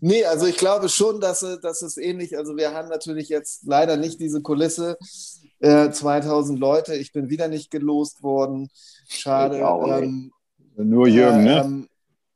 nee, 0.00 0.24
also 0.24 0.46
ich 0.46 0.56
glaube 0.56 0.88
schon, 0.88 1.20
dass, 1.20 1.40
dass 1.62 1.82
es 1.82 1.96
ähnlich, 1.96 2.36
also 2.36 2.56
wir 2.56 2.74
haben 2.74 2.88
natürlich 2.88 3.28
jetzt 3.28 3.64
leider 3.64 3.96
nicht 3.96 4.20
diese 4.20 4.42
Kulisse, 4.42 4.98
äh, 5.60 5.90
2000 5.90 6.58
Leute, 6.58 6.96
ich 6.96 7.12
bin 7.12 7.30
wieder 7.30 7.48
nicht 7.48 7.70
gelost 7.70 8.22
worden, 8.22 8.68
schade. 9.08 9.58
Ähm, 9.58 10.32
Nur 10.76 11.06
Jürgen, 11.06 11.40
äh, 11.40 11.44
ne? 11.44 11.60
Ähm, 11.64 11.88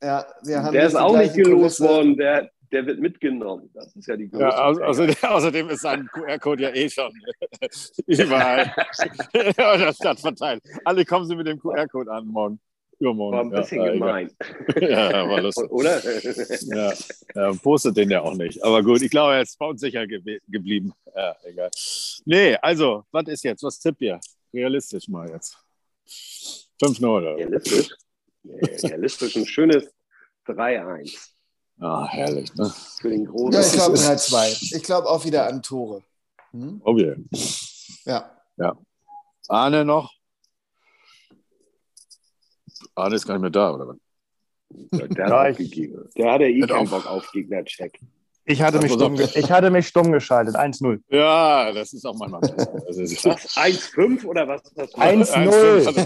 ja, 0.03 0.27
wir 0.45 0.63
haben 0.63 0.73
der 0.73 0.87
ist 0.87 0.97
auch 0.97 1.17
nicht 1.17 1.35
gelost 1.35 1.79
Kulisse. 1.79 1.85
worden, 1.85 2.17
der, 2.17 2.51
der 2.75 2.87
wird 2.87 2.99
mitgenommen. 2.99 3.71
Das 3.73 3.95
ist 3.95 4.09
ja 4.09 4.17
die 4.17 4.29
größte. 4.29 4.45
Ja, 4.45 4.51
also, 4.51 4.83
außerdem 5.23 5.71
ist 5.71 5.81
sein 5.81 6.09
QR-Code 6.13 6.65
ja 6.65 6.71
eh 6.71 6.91
schon 6.91 7.13
überall 8.07 8.75
in 9.33 9.53
der 9.55 9.95
Stadt 9.95 10.21
verteilt. 10.21 10.63
Alle 10.85 11.05
kommen 11.05 11.27
sie 11.27 11.37
mit 11.37 11.47
dem 11.47 11.59
QR-Code 11.59 12.11
an 12.11 12.27
morgen. 12.27 12.61
Übermorgen. 13.01 13.37
War 13.37 13.45
ein 13.45 13.51
bisschen 13.51 13.83
ja, 13.83 13.93
gemein. 13.93 14.31
ja, 14.81 15.29
war 15.29 15.41
lustig. 15.41 15.69
Oder? 15.69 16.01
ja, 16.77 16.93
ja, 17.35 17.53
postet 17.61 17.97
den 17.97 18.09
ja 18.09 18.23
auch 18.23 18.35
nicht. 18.35 18.63
Aber 18.63 18.85
gut, 18.85 19.03
ich 19.03 19.11
glaube, 19.11 19.35
er 19.35 19.43
ist 19.43 19.59
sicher 19.77 20.07
ge 20.07 20.39
geblieben. 20.49 20.93
Ja, 21.15 21.35
egal. 21.43 21.71
Nee, 22.25 22.57
also, 22.63 23.03
was 23.11 23.27
ist 23.27 23.43
jetzt? 23.43 23.65
Was 23.65 23.81
tippt 23.81 24.01
ihr? 24.01 24.21
Realistisch 24.53 25.09
mal 25.09 25.29
jetzt. 25.29 25.59
5-0 26.81 27.05
oder? 27.05 27.37
Realistisch? 27.37 27.91
Realistisch 28.45 29.37
ein 29.37 29.47
schönes 29.47 29.93
3-1. 30.47 31.34
Ah, 31.81 32.07
herrlich, 32.07 32.55
ne? 32.55 32.73
Für 33.01 33.11
den 33.11 33.27
großen. 33.27 33.53
Ja, 33.53 33.61
ich 33.61 33.73
glaube 33.73 33.97
3-2. 33.97 34.77
Ich 34.77 34.83
glaube 34.83 35.09
auch 35.09 35.25
wieder 35.25 35.47
an 35.47 35.63
Tore. 35.63 36.03
Hm? 36.53 36.81
Okay. 36.85 37.17
Ja. 38.05 38.31
Ja. 38.57 38.77
Arne 39.49 39.85
noch? 39.85 40.13
Arne 42.95 43.17
ist 43.17 43.27
gar 43.27 43.35
nicht 43.35 43.43
mehr 43.43 43.51
da, 43.51 43.75
oder 43.75 43.89
was? 43.89 43.97
Ja, 44.93 45.07
der, 45.07 45.29
ja, 45.29 45.45
hat 45.45 45.61
ich, 45.61 45.91
der 46.17 46.33
hatte 46.33 46.45
eh 46.45 46.61
keinen 46.61 46.89
Bock 46.89 47.07
auf 47.07 47.31
Gegner-Check. 47.33 48.01
Ich 48.47 48.61
hatte, 48.61 48.79
mich 48.79 48.93
stumm, 48.93 49.15
ich 49.15 49.51
hatte 49.51 49.71
mich 49.71 49.89
stumm 49.89 50.13
geschaltet, 50.13 50.55
1-0. 50.55 51.01
Ja, 51.09 51.73
das 51.73 51.95
ist 51.95 52.05
auch 52.05 52.15
manchmal. 52.15 52.43
1-5 52.43 54.25
oder 54.27 54.47
was? 54.47 54.63
1-0. 54.77 55.87
Also, 55.87 56.01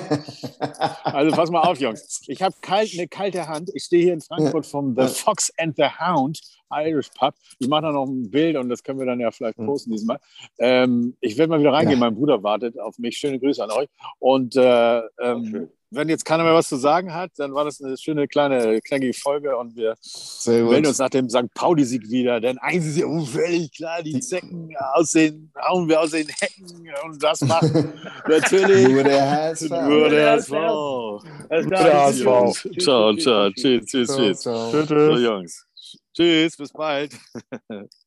also 1.03 1.37
pass 1.37 1.51
mal 1.51 1.62
auf, 1.62 1.81
Jungs. 1.81 2.22
Ich 2.29 2.40
habe 2.40 2.55
kalt, 2.61 2.90
eine 2.94 3.09
kalte 3.09 3.48
Hand. 3.48 3.70
Ich 3.74 3.85
stehe 3.85 4.05
hier 4.05 4.12
in 4.12 4.20
Frankfurt 4.20 4.66
vom 4.66 4.94
The 4.96 5.09
Fox 5.09 5.53
and 5.59 5.74
the 5.77 5.87
Hound 5.98 6.40
Irish 6.70 7.11
Pub. 7.18 7.35
Ich 7.59 7.68
mache 7.68 7.83
da 7.83 7.92
noch 7.92 8.07
ein 8.07 8.31
Bild 8.31 8.57
und 8.57 8.68
das 8.68 8.83
können 8.83 8.98
wir 8.98 9.07
dann 9.07 9.20
ja 9.20 9.31
vielleicht 9.31 9.59
hm. 9.59 9.66
posten 9.66 9.90
diesmal. 9.90 10.20
Ähm, 10.59 11.16
ich 11.20 11.37
werde 11.38 11.51
mal 11.51 11.61
wieder 11.61 11.72
reingehen. 11.72 11.98
Ja. 11.98 12.07
Mein 12.07 12.14
Bruder 12.14 12.42
wartet 12.42 12.79
auf 12.79 12.98
mich. 12.98 13.16
Schöne 13.16 13.40
Grüße 13.40 13.62
an 13.64 13.70
euch. 13.70 13.88
Und 14.18 14.55
äh, 14.57 15.01
ähm, 15.20 15.70
wenn 15.90 16.09
jetzt 16.09 16.24
keiner 16.24 16.44
mehr 16.44 16.55
was 16.55 16.68
zu 16.68 16.77
sagen 16.77 17.14
hat, 17.14 17.31
dann 17.37 17.55
war 17.55 17.64
das 17.64 17.81
eine 17.81 17.96
schöne 17.96 18.29
kleine 18.29 18.81
knackige 18.81 19.14
Folge 19.14 19.57
und 19.57 19.77
wir 19.77 19.94
melden 20.46 20.87
uns 20.87 20.98
nach 20.98 21.09
dem 21.09 21.29
St. 21.31 21.53
Pauli-Sieg 21.55 22.09
wieder. 22.11 22.40
Denn 22.40 22.59
eins 22.59 22.87
ist 22.87 22.98
ja 22.98 23.07
völlig 23.24 23.72
klar, 23.72 24.03
die 24.03 24.20
Zecken 24.20 24.74
aus 24.94 25.12
den, 25.12 25.51
hauen 25.61 25.88
wir 25.88 26.01
aus 26.01 26.11
den 26.11 26.29
Hecken 26.29 26.88
und 27.05 27.22
das 27.22 27.40
macht 27.42 27.72
natürlich 28.29 28.88
nur 28.88 29.03
der 29.03 29.31
HSV. 29.31 29.70
Nur 29.70 30.09
der 30.11 30.33
HSV. 30.33 30.51
Der 31.51 32.03
HSV. 32.03 32.81
Ciao, 32.81 33.16
ciao. 33.16 33.51
Tschüss, 33.51 33.87
tschüss, 33.87 34.16
tschüss. 34.16 34.42
So, 34.42 35.16
Jungs. 35.16 35.66
Tschüss, 36.14 36.57
bis 36.57 36.72
bald. 36.72 37.14